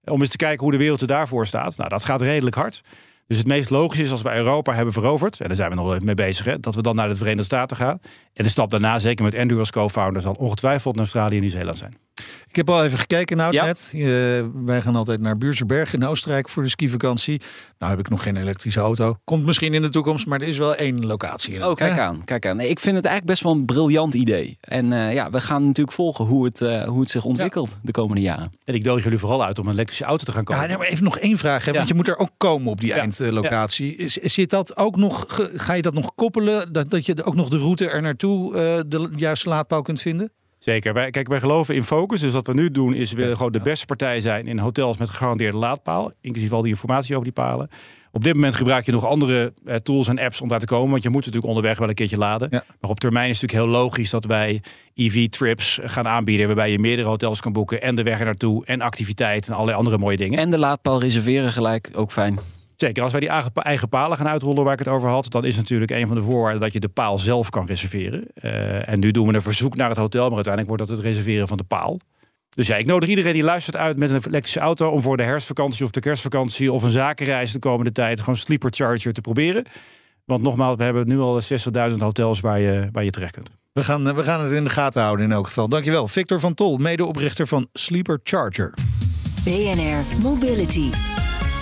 Om 0.03 0.21
eens 0.21 0.29
te 0.29 0.37
kijken 0.37 0.63
hoe 0.63 0.71
de 0.71 0.77
wereld 0.77 1.01
er 1.01 1.07
daarvoor 1.07 1.47
staat. 1.47 1.77
Nou, 1.77 1.89
dat 1.89 2.03
gaat 2.03 2.21
redelijk 2.21 2.55
hard. 2.55 2.81
Dus 3.27 3.37
het 3.37 3.47
meest 3.47 3.69
logisch 3.69 3.99
is 3.99 4.11
als 4.11 4.21
we 4.21 4.33
Europa 4.33 4.73
hebben 4.73 4.93
veroverd. 4.93 5.39
En 5.39 5.47
daar 5.47 5.55
zijn 5.55 5.69
we 5.69 5.75
nog 5.75 5.91
even 5.93 6.05
mee 6.05 6.15
bezig. 6.15 6.45
Hè, 6.45 6.59
dat 6.59 6.75
we 6.75 6.81
dan 6.81 6.95
naar 6.95 7.07
de 7.07 7.15
Verenigde 7.15 7.43
Staten 7.43 7.77
gaan. 7.77 7.99
En 8.33 8.43
de 8.43 8.49
stap 8.49 8.71
daarna, 8.71 8.99
zeker 8.99 9.25
met 9.25 9.35
Andrew 9.35 9.59
als 9.59 9.71
co-founder, 9.71 10.21
zal 10.21 10.33
ongetwijfeld 10.33 10.95
naar 10.95 11.03
Australië 11.03 11.35
en 11.35 11.41
Nieuw-Zeeland 11.41 11.77
zijn. 11.77 11.97
Ik 12.47 12.55
heb 12.55 12.69
al 12.69 12.83
even 12.83 12.97
gekeken 12.99 13.37
nou 13.37 13.53
Ja. 13.53 13.65
net. 13.65 13.91
Eh, 13.95 14.01
wij 14.65 14.81
gaan 14.81 14.95
altijd 14.95 15.21
naar 15.21 15.37
Buurserberg 15.37 15.93
in 15.93 16.05
Oostenrijk 16.05 16.49
voor 16.49 16.63
de 16.63 16.69
skivakantie. 16.69 17.41
Nou 17.79 17.91
heb 17.91 17.99
ik 17.99 18.09
nog 18.09 18.23
geen 18.23 18.35
elektrische 18.37 18.79
auto. 18.79 19.15
Komt 19.23 19.45
misschien 19.45 19.73
in 19.73 19.81
de 19.81 19.89
toekomst, 19.89 20.25
maar 20.25 20.41
er 20.41 20.47
is 20.47 20.57
wel 20.57 20.75
één 20.75 21.05
locatie. 21.05 21.53
In 21.53 21.63
Oh, 21.65 21.75
kijk 21.75 21.99
aan. 21.99 22.23
Kijk 22.25 22.45
aan. 22.45 22.55
Nee, 22.57 22.69
ik 22.69 22.79
vind 22.79 22.95
het 22.95 23.05
eigenlijk 23.05 23.25
best 23.33 23.43
wel 23.43 23.51
een 23.61 23.65
briljant 23.65 24.13
idee. 24.13 24.57
En 24.61 24.93
eh, 24.93 25.13
ja, 25.13 25.29
we 25.29 25.41
gaan 25.41 25.61
natuurlijk 25.65 25.95
volgen 25.95 26.25
hoe 26.25 26.45
het, 26.45 26.61
eh, 26.61 26.83
hoe 26.83 26.99
het 26.99 27.09
zich 27.09 27.25
ontwikkelt 27.25 27.77
de 27.81 27.91
komende 27.91 28.21
jaren. 28.21 28.51
En 28.65 28.73
ik 28.73 28.83
nodig 28.83 29.03
jullie 29.03 29.19
vooral 29.19 29.43
uit 29.45 29.59
om 29.59 29.65
een 29.67 29.73
elektrische 29.73 30.05
auto 30.05 30.25
te 30.25 30.31
gaan 30.31 30.43
kopen. 30.43 30.69
Ja, 30.69 30.77
maar 30.77 30.87
even 30.87 31.03
nog 31.03 31.17
één 31.17 31.37
vraag, 31.37 31.65
hè, 31.65 31.71
Ja. 31.71 31.77
want 31.77 31.87
je 31.89 31.93
moet 31.95 32.07
er 32.07 32.17
ook 32.17 32.31
komen 32.37 32.71
op 32.71 32.79
die 32.79 32.89
Ja. 32.89 32.95
eindlocatie. 32.95 33.95
Is- 33.95 34.13
Zit 34.13 34.49
dat 34.49 34.77
ook 34.77 34.95
nog, 34.95 35.25
ga 35.55 35.73
je 35.73 35.81
dat 35.81 35.93
nog 35.93 36.15
koppelen? 36.15 36.73
Dat, 36.73 36.89
dat 36.89 37.05
je 37.05 37.23
ook 37.23 37.35
nog 37.35 37.49
de 37.49 37.57
route 37.57 37.89
er 37.89 38.01
naartoe 38.01 38.55
eh, 38.55 38.79
de 38.87 39.09
juiste 39.15 39.49
laadpaal 39.49 39.81
kunt 39.81 40.01
vinden? 40.01 40.31
Zeker. 40.63 40.93
Wij, 40.93 41.09
kijk, 41.09 41.27
wij 41.27 41.39
geloven 41.39 41.75
in 41.75 41.83
focus. 41.83 42.21
Dus 42.21 42.33
wat 42.33 42.47
we 42.47 42.53
nu 42.53 42.71
doen 42.71 42.93
is 42.93 43.11
we 43.11 43.21
willen 43.21 43.35
gewoon 43.35 43.51
de 43.51 43.61
beste 43.61 43.85
partij 43.85 44.21
zijn 44.21 44.47
in 44.47 44.59
hotels 44.59 44.97
met 44.97 45.09
gegarandeerde 45.09 45.57
laadpaal. 45.57 46.11
Inclusief 46.21 46.51
al 46.51 46.61
die 46.61 46.71
informatie 46.71 47.13
over 47.13 47.23
die 47.23 47.33
palen. 47.33 47.69
Op 48.11 48.23
dit 48.23 48.33
moment 48.33 48.55
gebruik 48.55 48.85
je 48.85 48.91
nog 48.91 49.05
andere 49.05 49.53
eh, 49.65 49.75
tools 49.75 50.07
en 50.07 50.19
apps 50.19 50.41
om 50.41 50.47
daar 50.47 50.59
te 50.59 50.65
komen. 50.65 50.89
Want 50.89 51.03
je 51.03 51.09
moet 51.09 51.25
natuurlijk 51.25 51.47
onderweg 51.47 51.77
wel 51.77 51.89
een 51.89 51.95
keertje 51.95 52.17
laden. 52.17 52.47
Ja. 52.51 52.63
Maar 52.79 52.89
op 52.89 52.99
termijn 52.99 53.29
is 53.29 53.41
het 53.41 53.51
natuurlijk 53.51 53.73
heel 53.73 53.81
logisch 53.83 54.09
dat 54.09 54.25
wij 54.25 54.61
EV-trips 54.95 55.79
gaan 55.83 56.07
aanbieden. 56.07 56.45
Waarbij 56.45 56.71
je 56.71 56.79
meerdere 56.79 57.07
hotels 57.07 57.39
kan 57.39 57.53
boeken. 57.53 57.81
En 57.81 57.95
de 57.95 58.03
weg 58.03 58.19
er 58.19 58.25
naartoe. 58.25 58.65
En 58.65 58.81
activiteiten 58.81 59.47
en 59.47 59.53
allerlei 59.53 59.77
andere 59.77 59.97
mooie 59.97 60.17
dingen. 60.17 60.39
En 60.39 60.49
de 60.49 60.57
laadpaal 60.57 60.99
reserveren 60.99 61.51
gelijk, 61.51 61.89
ook 61.93 62.11
fijn. 62.11 62.39
Zeker, 62.81 63.03
als 63.03 63.11
wij 63.11 63.21
die 63.21 63.29
eigen, 63.53 63.89
palen 63.89 64.17
gaan 64.17 64.27
uitrollen 64.27 64.63
waar 64.63 64.73
ik 64.73 64.79
het 64.79 64.87
over 64.87 65.09
had, 65.09 65.31
dan 65.31 65.45
is 65.45 65.55
natuurlijk 65.55 65.91
een 65.91 66.07
van 66.07 66.15
de 66.15 66.21
voorwaarden 66.21 66.61
dat 66.61 66.73
je 66.73 66.79
de 66.79 66.87
paal 66.87 67.19
zelf 67.19 67.49
kan 67.49 67.65
reserveren. 67.65 68.25
Eh, 68.33 68.89
en 68.89 68.99
nu 68.99 69.11
doen 69.11 69.27
we 69.27 69.33
een 69.33 69.41
verzoek 69.41 69.75
naar 69.75 69.89
het 69.89 69.97
hotel, 69.97 70.25
maar 70.25 70.35
uiteindelijk 70.35 70.75
wordt 70.75 70.89
dat 70.89 70.97
het 70.97 71.07
reserveren 71.07 71.47
van 71.47 71.57
de 71.57 71.63
paal. 71.63 71.99
Dus 72.49 72.67
ja, 72.67 72.75
ik 72.75 72.85
nodig 72.85 73.09
iedereen 73.09 73.33
die 73.33 73.43
luistert 73.43 73.75
uit 73.75 73.97
met 73.97 74.09
een 74.09 74.21
elektrische 74.27 74.59
auto 74.59 74.89
om 74.89 75.01
voor 75.01 75.17
de 75.17 75.23
herfstvakantie 75.23 75.85
of 75.85 75.91
de 75.91 75.99
kerstvakantie 75.99 76.71
of 76.71 76.83
een 76.83 76.91
zakenreis 76.91 77.51
de 77.51 77.59
komende 77.59 77.91
tijd 77.91 78.19
gewoon 78.19 78.37
Sleeper 78.37 78.71
Charger 78.73 79.13
te 79.13 79.21
proberen. 79.21 79.65
Want 80.25 80.41
nogmaals, 80.41 80.75
we 80.75 80.83
hebben 80.83 81.07
nu 81.07 81.19
al 81.19 81.41
60.000 81.91 81.97
hotels 81.97 82.39
waar 82.39 82.59
je, 82.59 82.89
waar 82.91 83.03
je 83.03 83.11
terecht 83.11 83.33
kunt. 83.33 83.51
We 83.73 83.83
gaan, 83.83 84.15
we 84.15 84.23
gaan 84.23 84.41
het 84.41 84.51
in 84.51 84.63
de 84.63 84.69
gaten 84.69 85.01
houden 85.01 85.25
in 85.25 85.31
elk 85.31 85.45
geval. 85.45 85.69
Dankjewel. 85.69 86.07
Victor 86.07 86.39
van 86.39 86.53
Tol, 86.53 86.77
medeoprichter 86.77 87.47
van 87.47 87.67
Sleeper 87.73 88.19
Charger. 88.23 88.73
BNR 89.43 90.21
Mobility. 90.21 90.89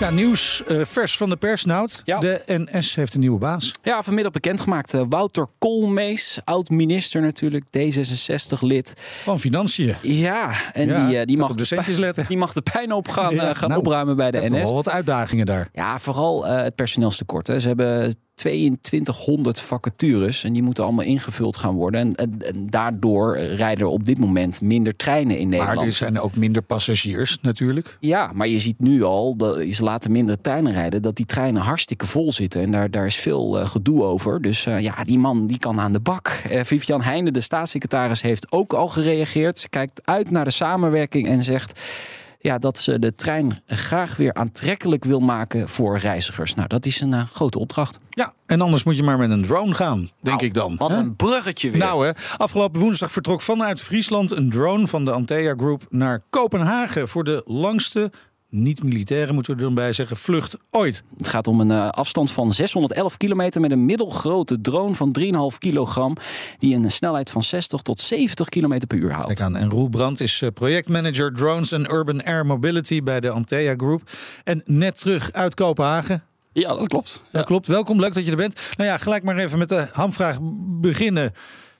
Ja, 0.00 0.10
nieuws 0.10 0.62
eh, 0.66 0.80
vers 0.84 1.16
van 1.16 1.28
de 1.30 1.36
pers, 1.36 1.64
Nout. 1.64 2.02
Ja. 2.04 2.18
De 2.18 2.42
NS 2.46 2.94
heeft 2.94 3.14
een 3.14 3.20
nieuwe 3.20 3.38
baas. 3.38 3.74
Ja, 3.82 4.02
vanmiddag 4.02 4.32
bekendgemaakt. 4.32 4.94
eh, 4.94 5.02
Wouter 5.08 5.46
Koolmees, 5.58 6.38
oud-minister 6.44 7.20
natuurlijk, 7.22 7.64
D66-lid. 7.64 8.94
Van 9.22 9.40
Financiën. 9.40 9.96
Ja, 10.02 10.52
en 10.72 10.88
Ja, 10.88 11.06
die, 11.06 11.18
eh, 11.18 11.26
die, 11.26 11.36
mag 11.36 11.50
op 11.50 11.58
de 11.58 11.64
centjes 11.64 11.96
letten. 11.96 12.24
die 12.28 12.36
mag 12.36 12.52
de 12.52 12.62
pijn 12.62 12.92
op 12.92 13.08
gaan, 13.08 13.34
Ja, 13.34 13.54
gaan 13.54 13.68
nou, 13.68 13.80
opruimen 13.80 14.16
bij 14.16 14.30
de 14.30 14.38
NS. 14.40 14.50
wel 14.62 14.74
wat 14.74 14.88
uitdagingen 14.88 15.46
daar. 15.46 15.68
Ja, 15.72 15.98
vooral 15.98 16.46
het 16.46 16.74
personeelstekort. 16.74 17.46
Hè. 17.46 17.60
Ze 17.60 17.66
hebben 17.68 18.14
2200 18.40 19.60
vacatures 19.60 20.44
en 20.44 20.52
die 20.52 20.62
moeten 20.62 20.84
allemaal 20.84 21.04
ingevuld 21.04 21.56
gaan 21.56 21.74
worden. 21.74 22.00
En, 22.00 22.14
en, 22.14 22.54
en 22.54 22.66
daardoor 22.70 23.38
rijden 23.38 23.84
er 23.84 23.92
op 23.92 24.04
dit 24.04 24.18
moment 24.18 24.60
minder 24.60 24.96
treinen 24.96 25.38
in 25.38 25.48
Maar 25.48 25.58
Nederland. 25.58 25.86
er 25.86 25.92
zijn 25.92 26.20
ook 26.20 26.36
minder 26.36 26.62
passagiers 26.62 27.38
natuurlijk. 27.42 27.96
Ja, 28.00 28.30
maar 28.34 28.48
je 28.48 28.58
ziet 28.60 28.78
nu 28.80 29.02
al, 29.02 29.36
dat 29.36 29.58
ze 29.70 29.82
laten 29.82 30.12
minder 30.12 30.40
treinen 30.40 30.72
rijden, 30.72 31.02
dat 31.02 31.16
die 31.16 31.26
treinen 31.26 31.62
hartstikke 31.62 32.06
vol 32.06 32.32
zitten. 32.32 32.60
En 32.62 32.70
daar, 32.72 32.90
daar 32.90 33.06
is 33.06 33.16
veel 33.16 33.58
eh, 33.60 33.68
gedoe 33.68 34.02
over. 34.02 34.42
Dus 34.42 34.66
eh, 34.66 34.80
ja, 34.80 35.04
die 35.04 35.18
man 35.18 35.46
die 35.46 35.58
kan 35.58 35.80
aan 35.80 35.92
de 35.92 36.00
bak. 36.00 36.42
Eh 36.50 36.64
Vivian 36.64 37.02
Heijnen, 37.02 37.32
de 37.32 37.40
staatssecretaris, 37.40 38.22
heeft 38.22 38.52
ook 38.52 38.72
al 38.72 38.88
gereageerd. 38.88 39.58
Ze 39.58 39.68
kijkt 39.68 40.00
uit 40.04 40.30
naar 40.30 40.44
de 40.44 40.50
samenwerking 40.50 41.28
en 41.28 41.42
zegt 41.42 41.80
ja, 42.42 42.58
dat 42.58 42.78
ze 42.78 42.98
de 42.98 43.14
trein 43.14 43.62
graag 43.66 44.16
weer 44.16 44.34
aantrekkelijk 44.34 45.04
wil 45.04 45.20
maken 45.20 45.68
voor 45.68 45.98
reizigers. 45.98 46.54
Nou, 46.54 46.68
dat 46.68 46.86
is 46.86 47.00
een 47.00 47.12
eh, 47.12 47.26
grote 47.26 47.58
opdracht. 47.58 47.98
Ja, 48.10 48.32
en 48.46 48.60
anders 48.60 48.82
moet 48.82 48.96
je 48.96 49.02
maar 49.02 49.18
met 49.18 49.30
een 49.30 49.42
drone 49.42 49.74
gaan, 49.74 49.98
denk 49.98 50.10
Nou, 50.36 50.44
ik 50.44 50.54
dan. 50.54 50.76
Wat 50.76 50.90
Hè? 50.90 50.96
een 50.96 51.16
bruggetje 51.16 51.70
weer. 51.70 51.80
Nou 51.80 52.06
hè, 52.06 52.12
afgelopen 52.36 52.80
woensdag 52.80 53.12
vertrok 53.12 53.40
vanuit 53.40 53.80
Friesland 53.80 54.30
een 54.30 54.50
drone 54.50 54.86
van 54.86 55.04
de 55.04 55.10
Antea 55.10 55.54
Group 55.56 55.86
naar 55.88 56.22
Kopenhagen 56.30 57.08
voor 57.08 57.24
de 57.24 57.42
langste, 57.44 58.10
niet 58.50 58.82
militaire 58.82 59.32
moeten 59.32 59.52
we 59.52 59.58
er 59.58 59.64
dan 59.64 59.74
bij 59.74 59.92
zeggen, 59.92 60.16
vlucht 60.16 60.56
ooit. 60.70 61.02
Het 61.16 61.28
gaat 61.28 61.46
om 61.46 61.60
een 61.60 61.70
eh, 61.70 61.88
afstand 61.88 62.30
van 62.30 62.52
611 62.52 63.16
kilometer 63.16 63.60
met 63.60 63.70
een 63.70 63.84
middelgrote 63.84 64.60
drone 64.60 64.94
van 64.94 65.16
3,5 65.52 65.58
kilogram. 65.58 66.16
Die 66.58 66.74
een 66.74 66.90
snelheid 66.90 67.30
van 67.30 67.42
60 67.42 67.82
tot 67.82 68.00
70 68.00 68.48
kilometer 68.48 68.86
per 68.86 68.98
uur 68.98 69.12
haalt. 69.12 69.26
Kijk 69.26 69.40
aan, 69.40 69.56
en 69.56 69.70
Roel 69.70 69.88
Brandt 69.88 70.20
is 70.20 70.42
eh, 70.42 70.48
projectmanager 70.54 71.34
Drones 71.34 71.72
and 71.72 71.88
Urban 71.88 72.24
Air 72.24 72.46
Mobility 72.46 73.02
bij 73.02 73.20
de 73.20 73.30
Antea 73.30 73.74
Group. 73.76 74.02
En 74.44 74.62
net 74.64 75.00
terug 75.00 75.32
uit 75.32 75.54
Kopenhagen. 75.54 76.22
Ja, 76.52 76.74
dat 76.74 76.88
klopt. 76.88 77.22
Dat 77.32 77.44
klopt, 77.44 77.66
welkom, 77.66 78.00
leuk 78.00 78.14
dat 78.14 78.24
je 78.24 78.30
er 78.30 78.36
bent. 78.36 78.60
Nou 78.76 78.88
ja, 78.88 78.96
gelijk 78.96 79.22
maar 79.22 79.36
even 79.36 79.58
met 79.58 79.68
de 79.68 79.86
hamvraag 79.92 80.38
beginnen. 80.80 81.32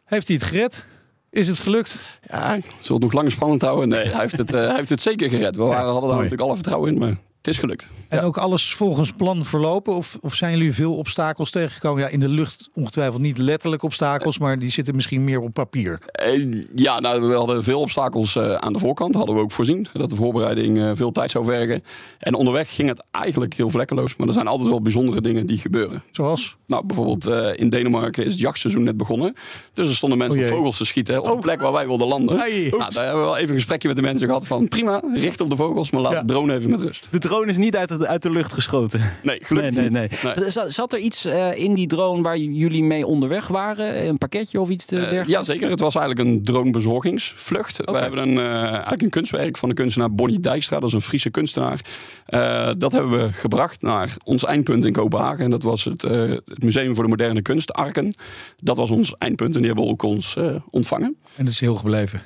Heeft 0.05 0.27
hij 0.27 0.37
het 0.37 0.47
gered? 0.47 0.87
Is 1.30 1.49
het 1.49 1.58
gelukt? 1.58 2.18
Ja, 2.28 2.58
zal 2.80 2.94
het 2.94 3.04
nog 3.04 3.12
lang 3.12 3.30
spannend 3.30 3.62
houden. 3.62 3.88
Nee, 3.88 4.08
hij 4.08 4.20
heeft 4.20 4.37
het, 4.37 4.52
eh, 4.52 4.66
hij 4.66 4.76
heeft 4.76 4.88
het 4.88 5.02
zeker 5.02 5.30
gered. 5.30 5.56
We 5.56 5.62
waren, 5.62 5.90
hadden 5.90 6.08
daar 6.08 6.16
natuurlijk 6.18 6.42
alle 6.42 6.54
vertrouwen 6.54 6.92
in, 6.92 6.99
maar 6.99 7.16
het 7.40 7.49
is 7.49 7.59
gelukt. 7.59 7.90
En 8.09 8.20
ook 8.20 8.37
alles 8.38 8.75
volgens 8.75 9.12
plan 9.12 9.44
verlopen? 9.44 9.94
Of, 9.94 10.18
of 10.20 10.35
zijn 10.35 10.56
jullie 10.56 10.73
veel 10.75 10.94
obstakels 10.97 11.50
tegengekomen? 11.50 12.02
Ja, 12.02 12.09
in 12.09 12.20
de 12.20 12.28
lucht 12.28 12.68
ongetwijfeld 12.75 13.20
niet 13.23 13.38
letterlijk 13.38 13.82
obstakels, 13.82 14.38
maar 14.38 14.59
die 14.59 14.70
zitten 14.70 14.94
misschien 14.94 15.25
meer 15.25 15.40
op 15.40 15.52
papier. 15.54 15.99
Eh, 16.06 16.47
ja, 16.75 17.00
nou, 17.00 17.28
we 17.28 17.35
hadden 17.35 17.64
veel 17.64 17.80
obstakels 17.80 18.37
eh, 18.37 18.54
aan 18.54 18.73
de 18.73 18.78
voorkant. 18.78 19.14
Hadden 19.14 19.35
we 19.35 19.40
ook 19.40 19.50
voorzien. 19.52 19.87
Dat 19.92 20.11
de 20.11 20.16
voorbereiding 20.16 20.78
eh, 20.78 20.90
veel 20.94 21.12
tijd 21.12 21.30
zou 21.30 21.44
vergen. 21.44 21.82
En 22.18 22.35
onderweg 22.35 22.75
ging 22.75 22.88
het 22.88 23.06
eigenlijk 23.11 23.54
heel 23.54 23.70
vlekkeloos. 23.70 24.16
Maar 24.16 24.26
er 24.28 24.32
zijn 24.35 24.47
altijd 24.47 24.68
wel 24.68 24.82
bijzondere 24.82 25.20
dingen 25.20 25.47
die 25.47 25.59
gebeuren. 25.59 26.02
Zoals? 26.11 26.56
Nou, 26.66 26.87
bijvoorbeeld 26.87 27.26
in 27.59 27.68
Denemarken 27.68 28.25
is 28.25 28.32
het 28.32 28.40
jachtseizoen 28.40 28.82
net 28.82 28.97
begonnen. 28.97 29.35
Dus 29.75 29.88
er 29.88 29.94
stonden 29.94 30.18
mensen 30.18 30.38
O 30.38 30.42
op 30.42 30.49
jee. 30.49 30.56
vogels 30.56 30.76
te 30.76 30.85
schieten 30.85 31.23
op 31.23 31.37
de 31.37 31.42
plek 31.42 31.61
waar 31.61 31.73
wij 31.73 31.87
wilden 31.87 32.09
landen. 32.09 32.38
Hey, 32.38 32.66
nou, 32.70 32.78
daar 32.78 33.04
hebben 33.04 33.20
we 33.20 33.26
wel 33.26 33.37
even 33.37 33.49
een 33.49 33.54
gesprekje 33.54 33.88
met 33.88 33.97
de 33.97 34.02
mensen 34.02 34.26
gehad 34.26 34.47
van 34.47 34.68
prima, 34.68 35.02
richt 35.14 35.40
op 35.40 35.50
de 35.50 35.56
vogels, 35.56 35.90
maar 35.90 36.00
laat 36.00 36.12
Ja. 36.12 36.20
de 36.20 36.26
drone 36.26 36.54
even 36.54 36.70
met 36.70 36.80
rust. 36.80 37.09
De 37.11 37.18
drone 37.30 37.50
is 37.50 37.56
niet 37.56 37.76
uit 37.76 37.88
de, 37.88 38.06
uit 38.06 38.22
de 38.22 38.30
lucht 38.30 38.52
geschoten. 38.52 39.00
Nee, 39.22 39.38
gelukkig 39.42 39.75
nee, 39.75 39.88
nee, 39.90 40.08
niet. 40.08 40.22
nee. 40.37 40.50
Zat, 40.50 40.72
zat 40.72 40.92
er 40.92 40.99
iets 40.99 41.25
eh, 41.25 41.58
in 41.58 41.75
die 41.75 41.87
drone 41.87 42.22
waar 42.22 42.37
jullie 42.38 42.84
mee 42.84 43.06
onderweg 43.06 43.49
waren? 43.49 44.06
Een 44.06 44.18
pakketje 44.18 44.60
of 44.60 44.68
iets 44.68 44.87
eh, 44.87 44.99
Eh, 44.99 45.02
dergelijks? 45.10 45.30
ja, 45.30 45.42
zeker. 45.42 45.70
Het 45.70 45.80
was 45.80 45.94
eigenlijk 45.94 46.28
een 46.28 46.42
dronebezorgingsvlucht. 46.42 47.76
We 47.76 47.99
hebben 47.99 48.28
een, 48.28 48.38
eh, 48.38 48.62
eigenlijk 48.72 49.02
een 49.02 49.10
kunstwerk 49.10 49.56
van 49.58 49.68
de 49.68 49.75
kunstenaar 49.75 50.14
Bonnie 50.14 50.40
Dijkstra. 50.40 50.78
Dat 50.80 50.88
is 50.88 50.94
een 50.94 51.02
Friese 51.02 51.30
kunstenaar. 51.30 51.80
Eh, 52.26 52.70
dat 52.78 52.92
hebben 52.92 53.10
we 53.26 53.32
gebracht 53.32 53.82
naar 53.82 54.16
ons 54.25 54.44
eindpunt 54.44 54.84
in 54.84 54.92
Kopenhagen. 54.92 55.44
En 55.44 55.50
dat 55.50 55.62
was 55.62 55.84
het, 55.84 56.04
eh, 56.04 56.28
het 56.28 56.62
Museum 56.62 56.94
voor 56.94 57.04
de 57.04 57.10
Moderne 57.10 57.42
Kunst, 57.42 57.72
Arken. 57.72 58.14
Dat 58.56 58.76
was 58.76 58.90
ons 58.90 59.14
eindpunt 59.18 59.54
en 59.54 59.60
die 59.62 59.70
hebben 59.70 59.88
ook 59.88 60.02
ons 60.02 60.37
eh, 60.37 60.54
ontvangen. 60.70 61.16
En 61.37 61.44
dat 61.44 61.52
is 61.52 61.60
heel 61.60 61.76
gebleven. 61.76 62.20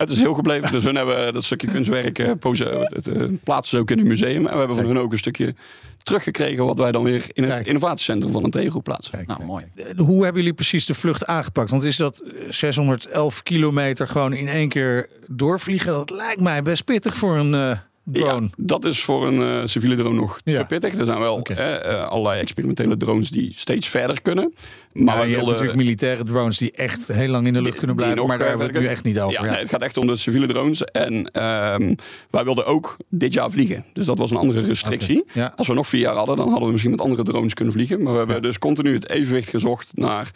Het 0.00 0.10
is 0.10 0.18
heel 0.18 0.34
gebleven. 0.34 0.72
Dus 0.72 0.84
hun 0.84 0.94
hebben 0.96 1.32
dat 1.32 1.44
stukje 1.44 1.66
kunstwerk 1.70 2.18
uh, 2.18 2.30
pose, 2.38 2.64
het, 2.64 2.94
het, 3.06 3.14
het, 3.16 3.42
plaatsen 3.44 3.76
ze 3.76 3.82
ook 3.82 3.90
in 3.90 3.98
het 3.98 4.06
museum. 4.06 4.46
En 4.46 4.52
we 4.52 4.58
hebben 4.58 4.76
van 4.76 4.86
hun 4.86 4.98
ook 4.98 5.12
een 5.12 5.18
stukje 5.18 5.54
teruggekregen... 6.02 6.64
wat 6.64 6.78
wij 6.78 6.92
dan 6.92 7.02
weer 7.02 7.24
in 7.32 7.42
het 7.42 7.52
Kijk. 7.52 7.66
innovatiecentrum 7.66 8.32
van 8.32 8.44
een 8.44 8.50
tegengroep 8.50 8.84
plaatsen. 8.84 9.12
Kijk, 9.12 9.26
Nou, 9.26 9.44
mooi. 9.44 9.64
eh, 9.74 9.84
Hoe 9.98 10.22
hebben 10.22 10.40
jullie 10.40 10.56
precies 10.56 10.86
de 10.86 10.94
vlucht 10.94 11.26
aangepakt? 11.26 11.70
Want 11.70 11.82
is 11.82 11.96
dat 11.96 12.18
eh, 12.20 12.50
611 12.50 13.42
kilometer 13.42 14.08
gewoon 14.08 14.32
in 14.32 14.48
één 14.48 14.68
keer 14.68 15.06
doorvliegen? 15.26 15.92
Dat 15.92 16.10
lijkt 16.10 16.40
mij 16.40 16.62
best 16.62 16.84
pittig 16.84 17.16
voor 17.16 17.36
een 17.36 17.54
eh, 17.54 17.78
drone. 18.12 18.42
Ja, 18.46 18.52
dat 18.56 18.84
is 18.84 19.02
voor 19.02 19.26
een 19.26 19.42
eh, 19.42 19.60
civiele 19.66 19.96
drone 19.96 20.14
nog 20.14 20.40
Ja. 20.44 20.58
te 20.60 20.66
pittig. 20.66 20.94
Er 20.98 21.04
zijn 21.06 21.18
wel 21.18 21.42
eh, 21.42 22.08
allerlei 22.08 22.40
experimentele 22.40 22.96
drones 22.96 23.30
die 23.30 23.52
steeds 23.54 23.88
verder 23.88 24.22
kunnen. 24.22 24.54
Maar 24.92 25.20
we 25.20 25.22
je 25.26 25.30
wilden 25.34 25.48
natuurlijk 25.52 25.78
militaire 25.78 26.24
drones 26.24 26.58
die 26.58 26.70
echt 26.72 27.08
heel 27.08 27.28
lang 27.28 27.46
in 27.46 27.52
de 27.52 27.58
lucht 27.58 27.70
Die- 27.70 27.78
kunnen 27.78 27.96
blijven. 27.96 28.26
Maar 28.26 28.38
daar 28.38 28.48
hebben 28.48 28.66
we 28.66 28.72
het 28.72 28.82
nu 28.82 28.88
echt 28.88 29.04
niet 29.04 29.20
over. 29.20 29.40
Ja, 29.40 29.44
ja. 29.44 29.50
nee, 29.50 29.60
het 29.60 29.68
gaat 29.70 29.82
echt 29.82 29.96
om 29.96 30.06
de 30.06 30.16
civiele 30.16 30.46
drones. 30.46 30.84
En 30.84 31.30
ehm, 31.30 31.94
wij 32.30 32.44
wilden 32.44 32.66
ook 32.66 32.96
dit 33.08 33.32
jaar 33.32 33.50
vliegen. 33.50 33.84
Dus 33.92 34.04
dat 34.04 34.18
was 34.18 34.30
een 34.30 34.36
andere 34.36 34.60
restrictie. 34.60 35.24
Ja. 35.32 35.52
Als 35.56 35.66
we 35.68 35.74
nog 35.74 35.86
vier 35.86 36.00
jaar 36.00 36.14
hadden, 36.14 36.36
dan 36.36 36.46
hadden 36.48 36.64
we 36.66 36.70
misschien 36.70 36.90
met 36.92 37.00
andere 37.00 37.22
drones 37.22 37.54
kunnen 37.54 37.74
vliegen. 37.74 38.02
Maar 38.02 38.12
we 38.12 38.18
hebben 38.18 38.36
Ja. 38.36 38.42
dus 38.42 38.58
continu 38.58 38.94
het 38.94 39.08
evenwicht 39.10 39.48
gezocht 39.48 39.90
naar 39.94 40.30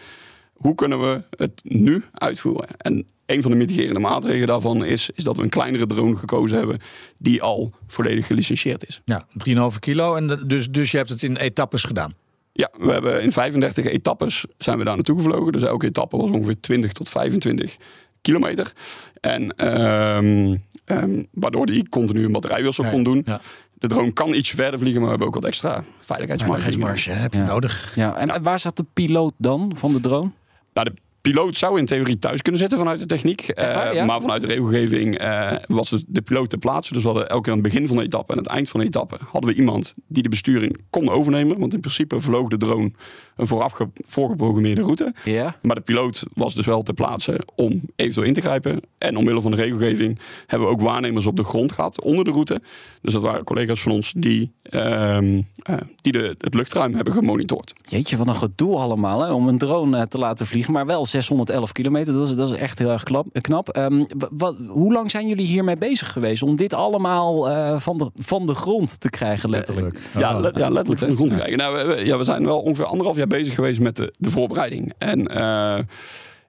hoe 0.52 0.74
kunnen 0.74 1.00
we 1.00 1.22
het 1.36 1.60
nu 1.64 2.02
uitvoeren. 2.12 2.68
En 2.76 3.06
een 3.26 3.42
van 3.42 3.50
de 3.50 3.56
mitigerende 3.56 4.00
maatregelen 4.00 4.46
daarvan 4.46 4.84
is, 4.84 5.10
is 5.14 5.24
dat 5.24 5.36
we 5.36 5.42
een 5.42 5.48
kleinere 5.48 5.86
drone 5.86 6.16
gekozen 6.16 6.58
hebben 6.58 6.78
die 7.18 7.42
al 7.42 7.72
volledig 7.86 8.26
gelicentieerd 8.26 8.86
is. 8.86 9.00
Ja, 9.04 9.26
3,5 9.72 9.78
kilo. 9.78 10.14
En 10.14 10.42
dus, 10.46 10.70
dus 10.70 10.90
je 10.90 10.96
hebt 10.96 11.08
het 11.08 11.22
in 11.22 11.36
etappes 11.36 11.84
gedaan. 11.84 12.12
Ja, 12.52 12.70
we 12.78 12.92
hebben 12.92 13.22
in 13.22 13.32
35 13.32 13.84
etappes 13.84 14.44
zijn 14.58 14.78
we 14.78 14.84
daar 14.84 14.94
naartoe 14.94 15.16
gevlogen. 15.16 15.52
Dus 15.52 15.62
elke 15.62 15.86
etappe 15.86 16.16
was 16.16 16.30
ongeveer 16.30 16.60
20 16.60 16.92
tot 16.92 17.08
25 17.08 17.76
kilometer. 18.20 18.72
En 19.20 19.56
ehm, 19.56 20.56
ehm, 20.84 21.22
waardoor 21.32 21.66
die 21.66 21.88
continu 21.88 22.24
een 22.24 22.32
batterijwissel 22.32 22.84
kon 22.90 23.02
doen. 23.02 23.22
Ja. 23.26 23.40
De 23.74 23.86
drone 23.88 24.12
kan 24.12 24.34
iets 24.34 24.50
verder 24.50 24.78
vliegen, 24.78 25.00
maar 25.00 25.10
we 25.10 25.16
hebben 25.16 25.26
ook 25.28 25.34
wat 25.42 25.44
extra 25.50 25.84
veiligheidsmarge. 26.00 26.62
Veiligheidsmarge 26.62 27.22
heb 27.22 27.32
je 27.32 27.38
Ja. 27.38 27.44
nodig. 27.46 27.92
Ja, 27.94 28.16
en 28.16 28.42
waar 28.42 28.58
zat 28.58 28.76
de 28.76 28.84
piloot 28.92 29.32
dan 29.38 29.72
van 29.76 29.92
de 29.92 30.00
drone? 30.00 30.30
Nou, 30.72 30.88
de 30.88 30.94
piloot 31.30 31.56
zou 31.56 31.78
in 31.78 31.86
theorie 31.86 32.18
thuis 32.18 32.42
kunnen 32.42 32.60
zitten 32.60 32.78
vanuit 32.78 33.00
de 33.00 33.06
techniek. 33.06 33.40
eh, 33.40 33.92
ja? 33.92 34.04
Maar 34.04 34.20
vanuit 34.20 34.40
de 34.40 34.46
regelgeving 34.46 35.18
eh, 35.18 35.52
was 35.66 35.90
het 35.90 36.04
de 36.08 36.22
piloot 36.22 36.50
te 36.50 36.58
plaatsen. 36.58 36.94
Dus 36.94 37.02
we 37.02 37.08
hadden 37.08 37.28
elke 37.28 37.42
keer 37.42 37.52
aan 37.52 37.58
het 37.58 37.72
begin 37.72 37.86
van 37.86 37.96
de 37.96 38.02
etappe 38.02 38.32
en 38.32 38.38
het 38.38 38.46
eind 38.46 38.68
van 38.68 38.80
de 38.80 38.86
etappe... 38.86 39.16
hadden 39.30 39.50
we 39.50 39.56
iemand 39.56 39.94
die 40.08 40.22
de 40.22 40.28
besturing 40.28 40.80
kon 40.90 41.08
overnemen. 41.08 41.58
Want 41.58 41.74
in 41.74 41.80
principe 41.80 42.20
vloog 42.20 42.48
de 42.48 42.56
drone 42.56 42.92
een 43.36 43.46
vooraf 43.46 43.72
ge- 43.72 43.88
voorgeprogrammeerde 44.06 44.82
route. 44.82 45.12
Ja. 45.24 45.56
Maar 45.62 45.74
de 45.76 45.82
piloot 45.82 46.22
was 46.34 46.54
dus 46.54 46.66
wel 46.66 46.82
te 46.82 46.92
plaatsen 46.92 47.44
om 47.54 47.80
eventueel 47.96 48.26
in 48.26 48.34
te 48.34 48.40
grijpen. 48.40 48.80
En 48.98 49.16
omwille 49.16 49.40
van 49.40 49.50
de 49.50 49.56
regelgeving 49.56 50.18
hebben 50.46 50.68
we 50.68 50.74
ook 50.74 50.80
waarnemers 50.80 51.26
op 51.26 51.36
de 51.36 51.44
grond 51.44 51.72
gehad 51.72 52.02
onder 52.02 52.24
de 52.24 52.30
route. 52.30 52.60
Dus 53.00 53.12
dat 53.12 53.22
waren 53.22 53.44
collega's 53.44 53.80
van 53.82 53.92
ons 53.92 54.12
die, 54.16 54.52
ehm, 54.62 55.40
eh, 55.62 55.74
die 56.00 56.12
de, 56.12 56.34
het 56.38 56.54
luchtruim 56.54 56.94
hebben 56.94 57.12
gemonitord. 57.12 57.72
Jeetje, 57.84 58.16
wat 58.16 58.26
een 58.26 58.34
gedoe 58.34 58.76
allemaal 58.76 59.20
hè, 59.22 59.32
om 59.32 59.48
een 59.48 59.58
drone 59.58 59.96
eh, 59.98 60.02
te 60.02 60.18
laten 60.18 60.46
vliegen. 60.46 60.72
Maar 60.72 60.86
wel 60.86 61.06
611 61.06 61.72
kilometer, 61.72 62.12
dat 62.12 62.28
is, 62.28 62.34
dat 62.36 62.50
is 62.50 62.56
echt 62.58 62.78
heel 62.78 62.90
erg 62.90 63.02
klap, 63.02 63.26
eh, 63.32 63.42
knap. 63.42 63.68
Ehm, 63.68 64.04
wa- 64.18 64.28
wat, 64.32 64.56
hoe 64.68 64.92
lang 64.92 65.10
zijn 65.10 65.28
jullie 65.28 65.46
hiermee 65.46 65.76
bezig 65.76 66.12
geweest 66.12 66.42
om 66.42 66.56
dit 66.56 66.74
allemaal 66.74 67.48
eh, 67.50 67.80
van, 67.80 67.98
de, 67.98 68.10
van 68.14 68.44
de 68.46 68.54
grond 68.54 69.00
te 69.00 69.10
krijgen, 69.10 69.50
letterlijk? 69.50 70.00
Ja, 70.18 70.40
le- 70.40 70.50
ja 70.54 70.68
letterlijk 70.68 70.98
van 71.00 71.08
de 71.08 71.14
grond 71.16 71.30
te 71.30 71.36
krijgen. 71.36 71.58
Nou, 71.58 71.76
we, 71.76 71.94
we- 71.94 72.04
ja, 72.04 72.18
we 72.18 72.24
zijn 72.24 72.44
wel 72.44 72.60
ongeveer 72.60 72.84
anderhalf 72.84 73.16
jaar 73.16 73.23
bezig 73.26 73.54
geweest 73.54 73.80
met 73.80 73.96
de, 73.96 74.12
de 74.18 74.30
voorbereiding. 74.30 74.92
En 74.98 75.26
eh, 75.28 75.78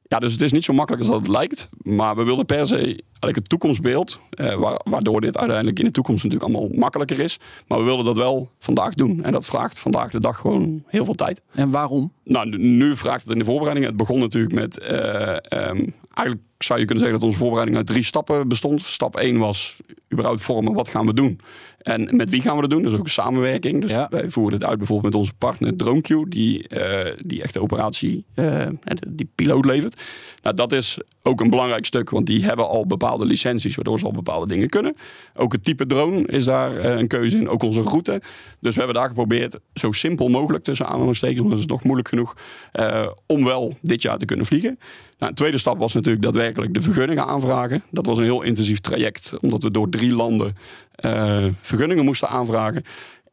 ja, 0.08 0.20
dus 0.20 0.32
het 0.34 0.42
is 0.42 0.52
niet 0.52 0.64
zo 0.64 0.74
makkelijk 0.74 1.04
als 1.04 1.12
dat 1.12 1.22
het 1.22 1.32
lijkt. 1.32 1.70
Maar 1.82 2.16
we 2.16 2.24
wilden 2.24 2.46
per 2.46 2.68
se 2.68 2.76
eigenlijk 2.76 3.36
het 3.36 3.50
toekomstbeeld, 3.50 4.20
eh, 4.30 4.54
wa- 4.56 4.82
waardoor 4.84 5.22
dit 5.22 5.38
uiteindelijk 5.38 5.80
in 5.80 5.86
de 5.86 5.92
toekomst 5.92 6.24
natuurlijk 6.24 6.52
allemaal 6.52 6.70
makkelijker 6.78 7.20
is. 7.20 7.40
Maar 7.68 7.78
we 7.78 7.84
wilden 7.84 8.06
dat 8.06 8.18
wel 8.18 8.50
vandaag 8.60 8.94
doen. 8.94 9.24
En 9.24 9.32
dat 9.32 9.46
vraagt 9.46 9.80
vandaag 9.80 10.12
de 10.12 10.20
dag 10.20 10.38
gewoon 10.38 10.84
heel 10.88 11.06
veel 11.06 11.14
tijd. 11.14 11.42
En 11.54 11.70
waarom? 11.72 12.12
Nou, 12.24 12.50
nu- 12.50 12.58
nu 12.58 12.96
vraagt 12.96 13.24
het 13.24 13.32
in 13.34 13.40
de 13.40 13.46
voorbereiding. 13.46 13.86
Het 13.86 13.98
begon 13.98 14.20
natuurlijk 14.20 14.54
met. 14.54 14.80
eh, 14.80 15.30
ehm, 15.52 15.88
eigenlijk 16.14 16.48
zou 16.66 16.80
je 16.80 16.86
kunnen 16.86 17.04
zeggen 17.04 17.20
dat 17.20 17.30
onze 17.30 17.40
voorbereiding 17.42 17.78
uit 17.78 17.88
drie 17.88 18.04
stappen 18.04 18.48
bestond. 18.48 18.82
Stap 18.82 19.16
1 19.16 19.38
was 19.38 19.78
überhaupt 20.14 20.42
vormen. 20.42 20.74
Wat 20.74 20.88
gaan 20.88 21.06
we 21.06 21.14
doen? 21.14 21.40
En 21.82 22.16
met 22.16 22.30
wie 22.30 22.42
gaan 22.42 22.56
we 22.56 22.62
dat 22.62 22.70
doen? 22.70 22.84
Dus 22.84 22.94
ook 22.94 23.04
een 23.04 23.10
samenwerking. 23.10 23.82
Dus 23.82 23.92
Ja. 23.92 24.08
wij 24.10 24.30
voeren 24.30 24.60
dit 24.60 24.68
uit 24.68 24.78
bijvoorbeeld 24.78 25.14
met 25.14 25.22
onze 25.22 25.34
partner 25.38 25.74
DroneQ, 25.76 26.30
die, 26.30 26.68
eh, 26.68 27.18
die 27.26 27.42
echt 27.44 27.54
de 27.54 27.62
operatie, 27.62 28.26
de- 28.36 28.78
die 29.10 29.30
piloot 29.36 29.66
levert. 29.66 30.02
Nou, 30.46 30.58
dat 30.58 30.72
is 30.72 30.98
ook 31.24 31.42
een 31.42 31.50
belangrijk 31.50 31.86
stuk, 31.86 32.10
want 32.10 32.26
die 32.26 32.46
hebben 32.46 32.68
al 32.68 32.86
bepaalde 32.86 33.26
licenties, 33.26 33.76
waardoor 33.76 34.00
ze 34.00 34.06
al 34.06 34.12
bepaalde 34.12 34.48
dingen 34.48 34.70
kunnen. 34.70 34.96
Ook 35.36 35.52
het 35.52 35.64
type 35.64 35.86
drone 35.86 36.28
is 36.28 36.46
daar 36.46 36.78
eh, 36.78 36.98
een 36.98 37.08
keuze 37.08 37.38
in, 37.38 37.50
ook 37.50 37.64
onze 37.64 37.82
route. 37.82 38.22
Dus 38.60 38.74
we 38.74 38.78
hebben 38.78 38.96
daar 38.96 39.08
geprobeerd 39.08 39.60
zo 39.74 39.92
simpel 39.92 40.28
mogelijk 40.28 40.64
tussen 40.64 40.88
aanhalingstekens, 40.88 41.40
want 41.40 41.50
dat 41.50 41.60
is 41.60 41.66
toch 41.66 41.84
moeilijk 41.84 42.08
genoeg, 42.08 42.36
eh, 42.72 43.08
om 43.26 43.44
wel 43.44 43.78
dit 43.82 44.02
jaar 44.02 44.18
te 44.18 44.26
kunnen 44.26 44.46
vliegen. 44.46 44.80
Nou, 45.18 45.32
een 45.32 45.38
tweede 45.38 45.58
stap 45.58 45.78
was 45.78 45.94
natuurlijk 45.94 46.24
daadwerkelijk 46.24 46.74
de 46.74 46.82
vergunningen 46.82 47.26
aanvragen. 47.26 47.84
Dat 47.92 48.06
was 48.06 48.18
een 48.18 48.24
heel 48.24 48.42
intensief 48.42 48.80
traject, 48.80 49.34
omdat 49.42 49.64
we 49.64 49.72
door 49.72 49.90
drie 49.90 50.14
landen 50.14 50.56
eh, 50.96 51.46
vergunningen 51.62 52.06
moesten 52.06 52.30
aanvragen. 52.30 52.84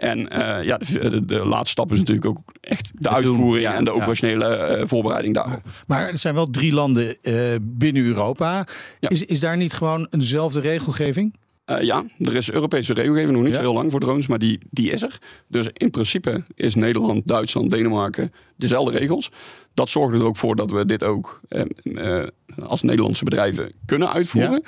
En 0.03 0.29
eh, 0.29 0.65
ja, 0.65 0.79
de, 0.79 1.11
de, 1.11 1.25
de 1.25 1.47
laatste 1.47 1.71
stap 1.71 1.93
is 1.93 1.99
natuurlijk 1.99 2.27
ook 2.27 2.38
echt 2.61 2.93
de 2.95 3.09
uitvoering 3.09 3.67
ja, 3.67 3.75
en 3.75 3.85
de 3.85 3.91
ja. 3.91 3.97
operationele 3.97 4.47
eh, 4.47 4.87
voorbereiding 4.87 5.35
daarop. 5.35 5.61
Maar 5.87 6.09
er 6.09 6.19
zijn 6.19 6.35
wel 6.35 6.51
drie 6.51 6.73
landen 6.73 7.23
eh, 7.23 7.35
binnen 7.61 8.03
Europa. 8.03 8.67
Ja. 9.01 9.09
Is, 9.09 9.25
is 9.25 9.41
daar 9.41 9.57
niet 9.57 9.73
gewoon 9.73 10.07
eenzelfde 10.11 10.61
regelgeving? 10.61 11.35
Eh, 11.64 11.81
ja, 11.83 12.05
er 12.18 12.35
is 12.37 12.51
Europese 12.51 12.92
regelgeving, 12.94 13.33
nog 13.33 13.42
niet 13.42 13.51
Ja. 13.51 13.57
zo 13.57 13.61
heel 13.62 13.72
lang 13.75 13.90
voor 13.90 14.01
drones, 14.01 14.27
maar 14.27 14.38
die, 14.38 14.59
die 14.70 14.90
is 14.90 15.03
er. 15.03 15.18
Dus 15.48 15.68
in 15.72 15.90
principe 15.90 16.44
is 16.55 16.75
Nederland, 16.75 17.27
Duitsland, 17.27 17.70
Denemarken 17.70 18.33
dezelfde 18.57 18.98
regels. 18.98 19.31
Dat 19.75 19.88
zorgt 19.90 20.14
er 20.14 20.25
ook 20.25 20.37
voor 20.37 20.57
dat 20.57 20.70
we 20.70 20.87
dit 20.87 21.05
ook 21.05 21.40
eh, 21.48 22.20
eh, 22.22 22.29
als 22.66 22.83
Nederlandse 22.83 23.25
bedrijven 23.25 23.72
kunnen 23.87 24.12
uitvoeren. 24.12 24.62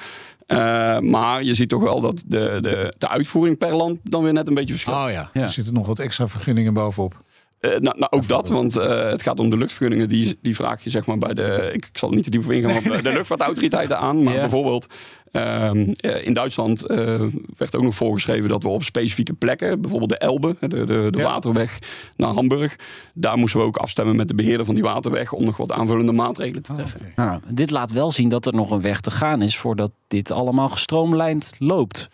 Eh, 0.47 0.99
maar 0.99 1.43
je 1.43 1.55
ziet 1.55 1.69
toch 1.69 1.83
wel 1.83 2.01
dat 2.01 2.23
de, 2.27 2.59
de, 2.61 2.95
de 2.99 3.09
uitvoering 3.09 3.59
per 3.59 3.75
land 3.77 3.99
dan 4.03 4.23
weer 4.23 4.33
net 4.33 4.49
een 4.49 4.55
beetje 4.55 4.73
verschilt. 4.75 4.97
Oh 4.97 5.11
ja, 5.11 5.31
Ja. 5.33 5.41
er 5.43 5.49
zitten 5.49 5.75
nog 5.75 5.87
wat 5.87 5.99
extra 5.99 6.29
vergunningen 6.29 6.75
bovenop. 6.75 7.23
Eh, 7.65 7.71
nou, 7.71 7.99
nou, 7.99 8.07
ook 8.11 8.29
dat, 8.29 8.49
want 8.49 8.77
eh, 8.77 9.09
het 9.11 9.23
gaat 9.23 9.41
om 9.41 9.51
de 9.51 9.57
luchtvergunningen. 9.57 10.09
Die, 10.09 10.39
die 10.43 10.55
vraag 10.55 10.85
je 10.85 10.91
zeg 10.91 11.07
maar 11.07 11.19
bij 11.19 11.35
de, 11.35 11.71
ik, 11.73 11.87
ik 11.87 11.99
zal 11.99 12.09
er 12.09 12.15
niet 12.15 12.25
te 12.25 12.31
diep 12.31 12.45
op 12.45 12.51
ingaan, 12.51 12.73
maar 12.73 12.83
bij 12.83 13.03
de 13.03 13.13
luchtvaartautoriteiten 13.19 13.99
aan. 13.99 14.23
Maar 14.23 14.35
Ja. 14.35 14.41
bijvoorbeeld 14.41 14.87
ehm, 15.33 15.93
eh, 15.97 16.27
in 16.27 16.33
Duitsland 16.33 16.87
eh, 16.87 17.21
werd 17.57 17.77
ook 17.77 17.83
nog 17.83 17.95
voorgeschreven 17.95 18.49
dat 18.49 18.63
we 18.63 18.69
op 18.69 18.83
specifieke 18.83 19.33
plekken, 19.33 19.81
bijvoorbeeld 19.81 20.11
de 20.11 20.19
Elbe, 20.19 20.57
de, 20.61 20.69
de, 20.69 20.85
de 21.11 21.19
Ja. 21.19 21.23
waterweg 21.25 21.79
naar 22.17 22.31
Hamburg, 22.33 22.77
daar 23.15 23.37
moesten 23.39 23.61
we 23.61 23.67
ook 23.67 23.77
afstemmen 23.77 24.17
met 24.17 24.29
de 24.29 24.35
beheerder 24.35 24.67
van 24.67 24.75
die 24.75 24.85
waterweg 24.85 25.33
om 25.33 25.45
nog 25.45 25.57
wat 25.57 25.73
aanvullende 25.73 26.13
maatregelen 26.13 26.63
te 26.63 26.73
treffen. 26.75 27.13
Nou, 27.17 27.41
dit 27.49 27.71
laat 27.71 27.93
wel 27.93 28.11
zien 28.11 28.29
dat 28.29 28.47
er 28.47 28.55
nog 28.55 28.71
een 28.71 28.81
weg 28.81 29.01
te 29.01 29.11
gaan 29.11 29.43
is 29.43 29.57
voordat 29.59 29.91
dit 30.09 30.31
allemaal 30.31 30.69
gestroomlijnd 30.69 31.55
loopt. 31.59 32.09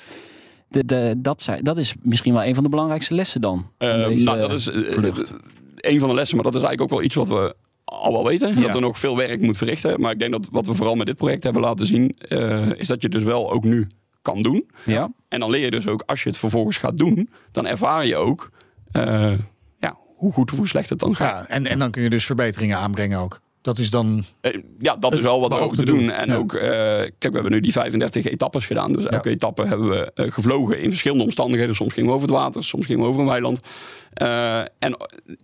De, 0.71 0.85
de, 0.85 1.15
dat, 1.19 1.43
zijn, 1.43 1.65
dat 1.65 1.79
is 1.79 1.95
misschien 2.03 2.33
wel 2.33 2.45
een 2.45 2.55
van 2.55 2.63
de 2.65 2.71
belangrijkste 2.71 3.15
lessen 3.15 3.41
dan. 3.41 3.71
Eh, 3.79 4.07
deze 4.07 4.25
nou, 4.25 4.39
dat 4.39 4.53
is 4.53 4.69
eh, 4.71 4.91
vlucht. 4.91 5.31
eh, 5.31 5.37
een 5.93 5.99
van 5.99 6.09
de 6.09 6.15
lessen, 6.15 6.37
maar 6.37 6.45
dat 6.45 6.55
is 6.55 6.63
eigenlijk 6.63 6.93
ook 6.93 6.99
wel 6.99 7.07
iets 7.07 7.15
wat 7.15 7.29
we 7.29 7.55
al 7.85 8.13
wel 8.13 8.25
weten. 8.25 8.55
Ja. 8.55 8.61
Dat 8.61 8.75
er 8.75 8.81
nog 8.81 8.99
veel 8.99 9.17
werk 9.17 9.41
moet 9.41 9.57
verrichten. 9.57 10.01
Maar 10.01 10.13
ik 10.13 10.19
denk 10.19 10.33
dat 10.33 10.49
wat 10.51 10.67
we 10.67 10.75
vooral 10.75 10.95
met 10.95 11.07
dit 11.07 11.17
project 11.17 11.43
hebben 11.43 11.63
laten 11.63 11.87
zien, 11.87 12.17
eh, 12.19 12.69
is 12.77 12.87
dat 12.87 13.01
je 13.01 13.07
het 13.07 13.13
dus 13.17 13.23
wel 13.23 13.51
ook 13.53 13.65
nu 13.65 13.87
kan 14.23 14.43
doen. 14.43 14.71
Ja? 14.85 15.13
En 15.29 15.41
dan 15.41 15.51
leer 15.51 15.65
je 15.65 15.71
dus 15.71 15.87
ook, 15.87 16.03
als 16.07 16.23
je 16.23 16.29
het 16.29 16.39
vervolgens 16.39 16.77
gaat 16.77 16.97
doen, 16.97 17.31
dan 17.53 17.67
ervaar 17.67 18.07
je 18.07 18.17
ook 18.17 18.51
eh, 18.93 19.33
ja, 19.79 19.97
hoe 20.17 20.33
goed 20.33 20.51
of 20.53 20.57
hoe 20.57 20.69
slecht 20.69 20.89
het 20.89 20.99
dan 20.99 21.15
gaat. 21.15 21.39
Ja, 21.39 21.55
en, 21.55 21.67
en 21.67 21.79
dan 21.79 21.91
kun 21.91 22.03
je 22.03 22.11
dus 22.11 22.25
verbeteringen 22.27 22.77
aanbrengen 22.77 23.19
ook. 23.19 23.41
Dat 23.62 23.79
is 23.79 23.90
dan. 23.90 24.25
Eh, 24.40 24.59
ja, 24.79 24.96
dat 24.96 25.14
is 25.14 25.20
wel 25.20 25.40
wat 25.40 25.49
beoogde 25.49 25.64
hopen 25.68 25.85
te 25.85 25.92
doen. 25.92 26.11
En 26.11 26.29
Ja. 26.29 26.37
ook, 26.37 26.55
eh, 26.55 26.68
kijk, 26.68 27.18
we 27.20 27.33
hebben 27.33 27.53
nu 27.53 27.61
die 27.61 27.73
35 27.73 28.25
etappes 28.25 28.66
gedaan. 28.66 28.92
Dus 28.92 29.07
elke 29.07 29.31
etappe 29.31 29.66
hebben 29.66 29.88
we 29.88 30.12
eh, 30.14 30.33
gevlogen 30.33 30.81
in 30.81 30.88
verschillende 30.88 31.25
omstandigheden. 31.25 31.75
Soms 31.75 31.92
gingen 31.92 32.09
we 32.09 32.14
over 32.14 32.29
het 32.29 32.37
water, 32.37 32.64
soms 32.64 32.87
gingen 32.87 33.03
we 33.03 33.09
over 33.09 33.20
een 33.20 33.27
weiland. 33.27 33.61
En 34.79 34.96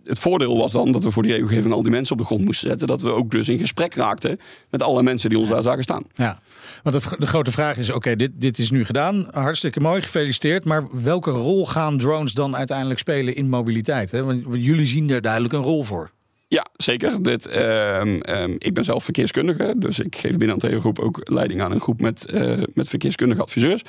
het 0.03 0.19
voordeel 0.19 0.57
was 0.57 0.71
dan 0.71 0.91
dat 0.91 1.03
we 1.03 1.11
voor 1.11 1.23
die 1.23 1.31
regelgeving 1.31 1.73
al 1.73 1.81
die 1.81 1.91
mensen 1.91 2.13
op 2.13 2.19
de 2.19 2.25
grond 2.25 2.43
moesten 2.45 2.67
zetten. 2.67 2.87
Dat 2.87 3.01
we 3.01 3.11
ook 3.11 3.31
dus 3.31 3.49
in 3.49 3.59
gesprek 3.59 3.93
raakten 3.95 4.37
met 4.69 4.81
alle 4.81 5.03
mensen 5.03 5.29
die 5.29 5.39
ons 5.39 5.49
daar 5.49 5.61
zagen 5.61 5.83
staan. 5.83 6.03
Ja. 6.15 6.39
Want 6.83 7.03
de, 7.03 7.15
de 7.19 7.27
grote 7.27 7.51
vraag 7.51 7.77
is: 7.77 7.89
oké, 7.89 8.15
dit, 8.15 8.31
dit 8.33 8.57
is 8.57 8.71
nu 8.71 8.85
gedaan. 8.85 9.27
Hartstikke 9.31 9.79
mooi, 9.79 10.01
gefeliciteerd. 10.01 10.63
Maar 10.63 10.87
welke 11.03 11.31
rol 11.31 11.65
gaan 11.65 11.97
drones 11.97 12.33
dan 12.33 12.55
uiteindelijk 12.55 12.99
spelen 12.99 13.35
in 13.35 13.49
mobiliteit? 13.49 14.11
Hè? 14.11 14.23
Want 14.23 14.43
jullie 14.51 14.85
zien 14.85 15.09
er 15.09 15.21
duidelijk 15.21 15.53
een 15.53 15.61
rol 15.61 15.83
voor. 15.83 16.11
Zeker. 16.77 17.23
Dit, 17.23 17.47
ehm, 17.47 18.19
ehm, 18.19 18.55
ik 18.57 18.73
ben 18.73 18.83
zelf 18.83 19.03
verkeerskundige, 19.03 19.73
dus 19.77 19.99
ik 19.99 20.15
geef 20.15 20.37
binnen 20.37 20.71
een 20.71 20.79
groep 20.79 20.99
ook 20.99 21.19
leiding 21.23 21.61
aan 21.61 21.71
een 21.71 21.81
groep 21.81 22.01
met, 22.01 22.25
eh, 22.25 22.63
met 22.73 22.89
verkeerskundige 22.89 23.41
adviseurs. 23.41 23.81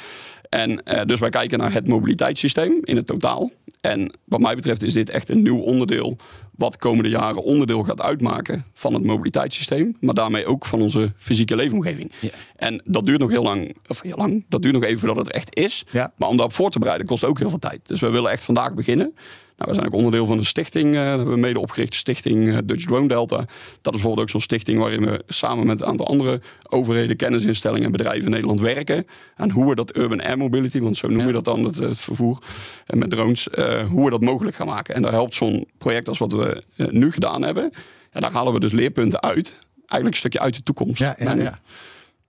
En 0.48 0.83
eh, 0.83 1.05
dus 1.05 1.18
wij 1.18 1.31
kijken 1.31 1.59
naar 1.59 1.72
het 1.72 1.88
mobiliteitssysteem 1.88 2.79
in 2.83 2.96
het 2.96 3.07
totaal. 3.07 3.51
En 3.81 4.18
wat 4.24 4.40
mij 4.40 4.55
betreft 4.55 4.83
is 4.83 4.92
dit 4.92 5.11
echt 5.11 5.29
een 5.29 5.42
nieuw 5.42 5.59
onderdeel 5.59 6.16
wat 6.59 6.72
de 6.72 6.79
komende 6.79 7.11
jaren 7.11 7.42
onderdeel 7.42 7.83
gaat 7.83 8.03
uitmaken 8.03 8.64
van 8.72 8.94
het 8.94 9.05
mobiliteitssysteem, 9.05 9.96
maar 10.01 10.14
daarmee 10.14 10.46
ook 10.46 10.66
van 10.66 10.81
onze 10.81 11.12
fysieke 11.16 11.57
leefomgeving. 11.57 12.12
Ja. 12.20 12.31
En 12.57 12.83
dat 12.85 13.07
duurt 13.07 13.20
nog 13.20 13.31
heel 13.31 13.42
lang, 13.42 13.77
of 13.88 14.03
heel 14.03 14.16
lang, 14.16 14.44
dat 14.48 14.62
duurt 14.62 14.74
nog 14.74 14.85
even 14.85 14.98
voordat 14.98 15.27
het 15.27 15.35
echt 15.35 15.57
is. 15.57 15.85
Ja. 15.90 16.12
Maar 16.16 16.29
om 16.29 16.37
daarop 16.37 16.55
voor 16.55 16.70
te 16.70 16.79
bereiden 16.79 17.07
kost 17.07 17.24
ook 17.24 17.38
heel 17.38 17.48
veel 17.48 17.59
tijd. 17.59 17.81
Dus 17.83 18.01
we 18.01 18.09
willen 18.09 18.31
echt 18.31 18.44
vandaag 18.44 18.74
beginnen. 18.74 19.14
Nou, 19.58 19.70
we 19.70 19.74
zijn 19.74 19.86
ook 19.86 19.94
onderdeel 19.94 20.26
van 20.26 20.38
een 20.38 20.44
stichting, 20.44 20.94
eh, 20.94 21.04
dat 21.04 21.16
hebben 21.16 21.34
we 21.34 21.40
mede 21.40 21.58
opgericht, 21.58 21.94
stichting 21.94 22.48
eh, 22.48 22.58
Dutch 22.64 22.84
Drone 22.84 23.08
Delta. 23.08 23.36
Dat 23.36 23.46
is 23.82 23.90
bijvoorbeeld 23.90 24.20
ook 24.20 24.30
zo'n 24.30 24.40
stichting 24.40 24.78
waarin 24.78 25.04
we 25.04 25.22
samen 25.26 25.66
met 25.66 25.80
een 25.80 25.86
aantal 25.86 26.06
andere 26.06 26.40
overheden, 26.68 27.16
kennisinstellingen 27.16 27.84
en 27.84 27.92
bedrijven 27.92 28.24
in 28.24 28.30
Nederland 28.30 28.60
werken. 28.60 29.06
Aan 29.36 29.50
hoe 29.50 29.68
we 29.68 29.74
dat 29.74 29.96
urban 29.96 30.20
air 30.20 30.38
mobility, 30.38 30.80
want 30.80 30.96
zo 30.96 31.06
noemen 31.06 31.26
we 31.26 31.32
dat 31.32 31.44
dan, 31.44 31.64
het, 31.64 31.78
het 31.78 32.00
vervoer 32.00 32.38
en 32.86 32.98
met 32.98 33.10
drones, 33.10 33.48
eh, 33.50 33.86
hoe 33.86 34.04
we 34.04 34.10
dat 34.10 34.20
mogelijk 34.20 34.56
gaan 34.56 34.66
maken. 34.66 34.94
En 34.94 35.02
daar 35.02 35.12
helpt 35.12 35.34
zo'n 35.34 35.68
project 35.78 36.08
als 36.08 36.18
wat 36.18 36.32
we 36.32 36.62
eh, 36.76 36.86
nu 36.86 37.12
gedaan 37.12 37.42
hebben. 37.42 37.72
Ja, 38.12 38.20
daar 38.20 38.32
halen 38.32 38.52
we 38.52 38.60
dus 38.60 38.72
leerpunten 38.72 39.22
uit. 39.22 39.58
Eigenlijk 39.76 40.06
een 40.06 40.14
stukje 40.14 40.40
uit 40.40 40.54
de 40.54 40.62
toekomst. 40.62 41.00
Ja, 41.00 41.14
ja, 41.18 41.26
En, 41.26 41.40
ja. 41.40 41.58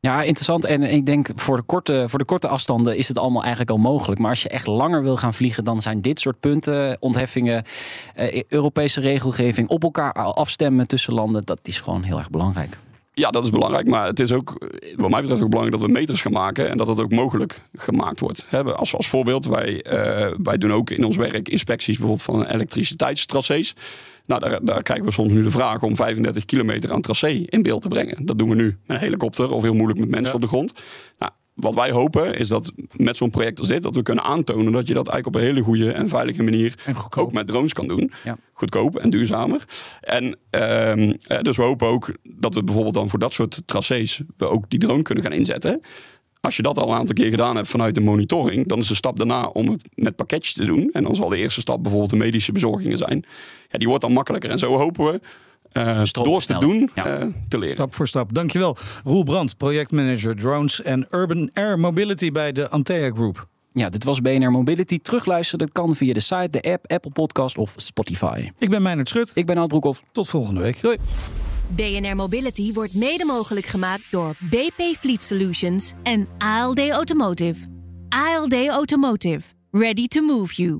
Ja, 0.01 0.21
interessant. 0.23 0.65
En 0.65 0.83
ik 0.83 1.05
denk 1.05 1.29
voor 1.35 1.55
de, 1.55 1.63
korte, 1.63 2.05
voor 2.07 2.19
de 2.19 2.25
korte 2.25 2.47
afstanden 2.47 2.97
is 2.97 3.07
het 3.07 3.17
allemaal 3.17 3.41
eigenlijk 3.41 3.71
al 3.71 3.77
mogelijk. 3.77 4.19
Maar 4.19 4.29
als 4.29 4.41
je 4.43 4.49
echt 4.49 4.67
langer 4.67 5.03
wil 5.03 5.17
gaan 5.17 5.33
vliegen, 5.33 5.63
dan 5.63 5.81
zijn 5.81 6.01
dit 6.01 6.19
soort 6.19 6.39
punten, 6.39 6.97
ontheffingen, 6.99 7.63
eh, 8.15 8.43
Europese 8.47 8.99
regelgeving, 8.99 9.69
op 9.69 9.83
elkaar 9.83 10.13
afstemmen 10.13 10.87
tussen 10.87 11.13
landen, 11.13 11.45
dat 11.45 11.59
is 11.63 11.79
gewoon 11.79 12.03
heel 12.03 12.17
erg 12.17 12.29
belangrijk. 12.29 12.77
Ja, 13.19 13.29
dat 13.29 13.43
is 13.43 13.49
belangrijk. 13.49 13.87
Maar 13.87 14.05
het 14.05 14.19
is 14.19 14.31
ook, 14.31 14.67
wat 14.95 15.09
mij 15.09 15.19
betreft, 15.21 15.41
ook 15.41 15.49
belangrijk 15.49 15.81
dat 15.81 15.91
we 15.91 15.97
meters 15.97 16.21
gaan 16.21 16.31
maken. 16.31 16.69
En 16.69 16.77
dat 16.77 16.87
het 16.87 16.99
ook 16.99 17.11
mogelijk 17.11 17.61
gemaakt 17.75 18.19
wordt. 18.19 18.45
Hè, 18.49 18.63
Als, 18.63 18.95
als 18.95 19.07
voorbeeld, 19.07 19.45
wij, 19.45 19.81
eh, 19.81 20.33
wij 20.43 20.57
doen 20.57 20.73
ook 20.73 20.89
in 20.89 21.03
ons 21.03 21.15
werk 21.15 21.49
inspecties 21.49 21.97
bijvoorbeeld 21.97 22.25
van 22.25 22.45
elektriciteitstracés. 22.45 23.75
Nou, 24.25 24.41
daar, 24.41 24.65
daar 24.65 24.83
krijgen 24.83 25.05
we 25.05 25.11
soms 25.11 25.33
nu 25.33 25.43
de 25.43 25.51
vraag 25.51 25.83
om 25.83 25.95
35 25.95 26.45
kilometer 26.45 26.91
aan 26.91 27.01
tracé 27.01 27.27
in 27.45 27.61
beeld 27.61 27.81
te 27.81 27.87
brengen. 27.87 28.25
Dat 28.25 28.37
doen 28.37 28.49
we 28.49 28.55
nu 28.55 28.65
met 28.85 28.97
een 28.97 29.03
helikopter 29.03 29.51
of 29.51 29.61
heel 29.61 29.73
moeilijk 29.73 29.99
met 29.99 30.09
mensen 30.09 30.35
op 30.35 30.41
de 30.41 30.47
grond. 30.47 30.73
Nou, 31.19 31.31
wat 31.59 31.73
wij 31.73 31.91
hopen 31.91 32.35
is 32.35 32.47
dat 32.47 32.71
met 32.95 33.17
zo'n 33.17 33.29
project 33.29 33.59
als 33.59 33.67
dit, 33.67 33.83
dat 33.83 33.95
we 33.95 34.01
kunnen 34.01 34.23
aantonen 34.23 34.71
dat 34.71 34.87
je 34.87 34.93
dat 34.93 35.07
eigenlijk 35.07 35.27
op 35.27 35.35
een 35.35 35.47
hele 35.47 35.65
goede 35.65 35.91
en 35.91 36.07
veilige 36.07 36.43
manier 36.43 36.75
En 36.85 36.95
ook 37.17 37.31
met 37.31 37.47
drones 37.47 37.73
kan 37.73 37.87
doen. 37.87 38.11
Ja. 38.23 38.37
Goedkoop 38.53 38.95
en 38.95 39.09
duurzamer. 39.09 39.63
En 40.01 40.37
ehm, 40.49 41.13
eh, 41.27 41.39
dus 41.39 41.57
we 41.57 41.63
hopen 41.63 41.87
ook 41.87 42.11
dat 42.23 42.53
we 42.53 42.63
bijvoorbeeld 42.63 42.95
dan 42.95 43.09
voor 43.09 43.19
dat 43.19 43.33
soort 43.33 43.61
tracés 43.65 44.21
we 44.37 44.47
ook 44.47 44.69
die 44.69 44.79
drone 44.79 45.01
kunnen 45.01 45.23
gaan 45.23 45.33
inzetten. 45.33 45.81
Als 46.41 46.55
je 46.55 46.61
dat 46.61 46.77
al 46.77 46.89
een 46.89 46.97
aantal 46.97 47.15
keer 47.15 47.29
gedaan 47.29 47.55
hebt 47.55 47.67
vanuit 47.67 47.95
de 47.95 48.01
monitoring, 48.01 48.67
dan 48.67 48.79
is 48.79 48.87
de 48.87 48.95
stap 48.95 49.17
daarna 49.17 49.47
om 49.47 49.69
het 49.69 49.89
met 49.95 50.15
pakketjes 50.15 50.53
te 50.53 50.65
doen. 50.65 50.89
En 50.91 51.03
dan 51.03 51.15
zal 51.15 51.29
de 51.29 51.37
eerste 51.37 51.61
stap 51.61 51.81
bijvoorbeeld 51.81 52.11
de 52.11 52.17
medische 52.17 52.51
bezorgingen 52.51 52.97
zijn. 52.97 53.25
Ja, 53.69 53.77
die 53.77 53.87
wordt 53.87 54.03
dan 54.03 54.13
makkelijker. 54.13 54.49
En 54.49 54.59
zo 54.59 54.77
hopen 54.77 55.05
we 55.05 55.19
eh, 55.71 56.03
Stroom 56.03 56.27
door 56.27 56.41
te 56.41 56.57
doen 56.57 56.89
Ja. 56.95 57.05
eh, 57.05 57.25
te 57.47 57.57
leren. 57.59 57.75
Stap 57.75 57.95
voor 57.95 58.07
stap. 58.07 58.33
Dankjewel. 58.33 58.77
Roel 59.03 59.23
Brandt, 59.23 59.57
projectmanager 59.57 60.35
drones 60.35 60.81
en 60.81 61.07
urban 61.11 61.49
air 61.53 61.79
mobility 61.79 62.31
bij 62.31 62.51
de 62.51 62.69
Antea 62.69 63.11
Group. 63.11 63.47
Ja, 63.71 63.89
dit 63.89 64.03
was 64.03 64.21
BNR 64.21 64.51
Mobility. 64.51 64.99
Terugluisteren 64.99 65.71
kan 65.71 65.95
via 65.95 66.13
de 66.13 66.19
site, 66.19 66.47
de 66.49 66.71
app, 66.71 66.91
Apple 66.91 67.11
Podcast 67.11 67.57
of 67.57 67.73
Spotify. 67.75 68.49
Ik 68.57 68.69
ben 68.69 68.81
Meijnerd 68.81 69.09
Schut. 69.09 69.31
Ik 69.33 69.45
ben 69.45 69.67
Broekhoff. 69.67 70.03
Tot 70.11 70.29
volgende 70.29 70.61
week. 70.61 70.81
Doei. 70.81 70.97
BNR 71.75 72.15
Mobility 72.15 72.73
wordt 72.73 72.93
mede 72.93 73.25
mogelijk 73.25 73.65
gemaakt 73.65 74.03
door 74.11 74.33
BP 74.39 74.81
Fleet 74.97 75.23
Solutions 75.23 75.93
en 76.03 76.27
ALD 76.37 76.89
Automotive. 76.89 77.67
ALD 78.09 78.67
Automotive. 78.67 79.41
Ready 79.71 80.07
to 80.07 80.21
move 80.21 80.53
you. 80.55 80.79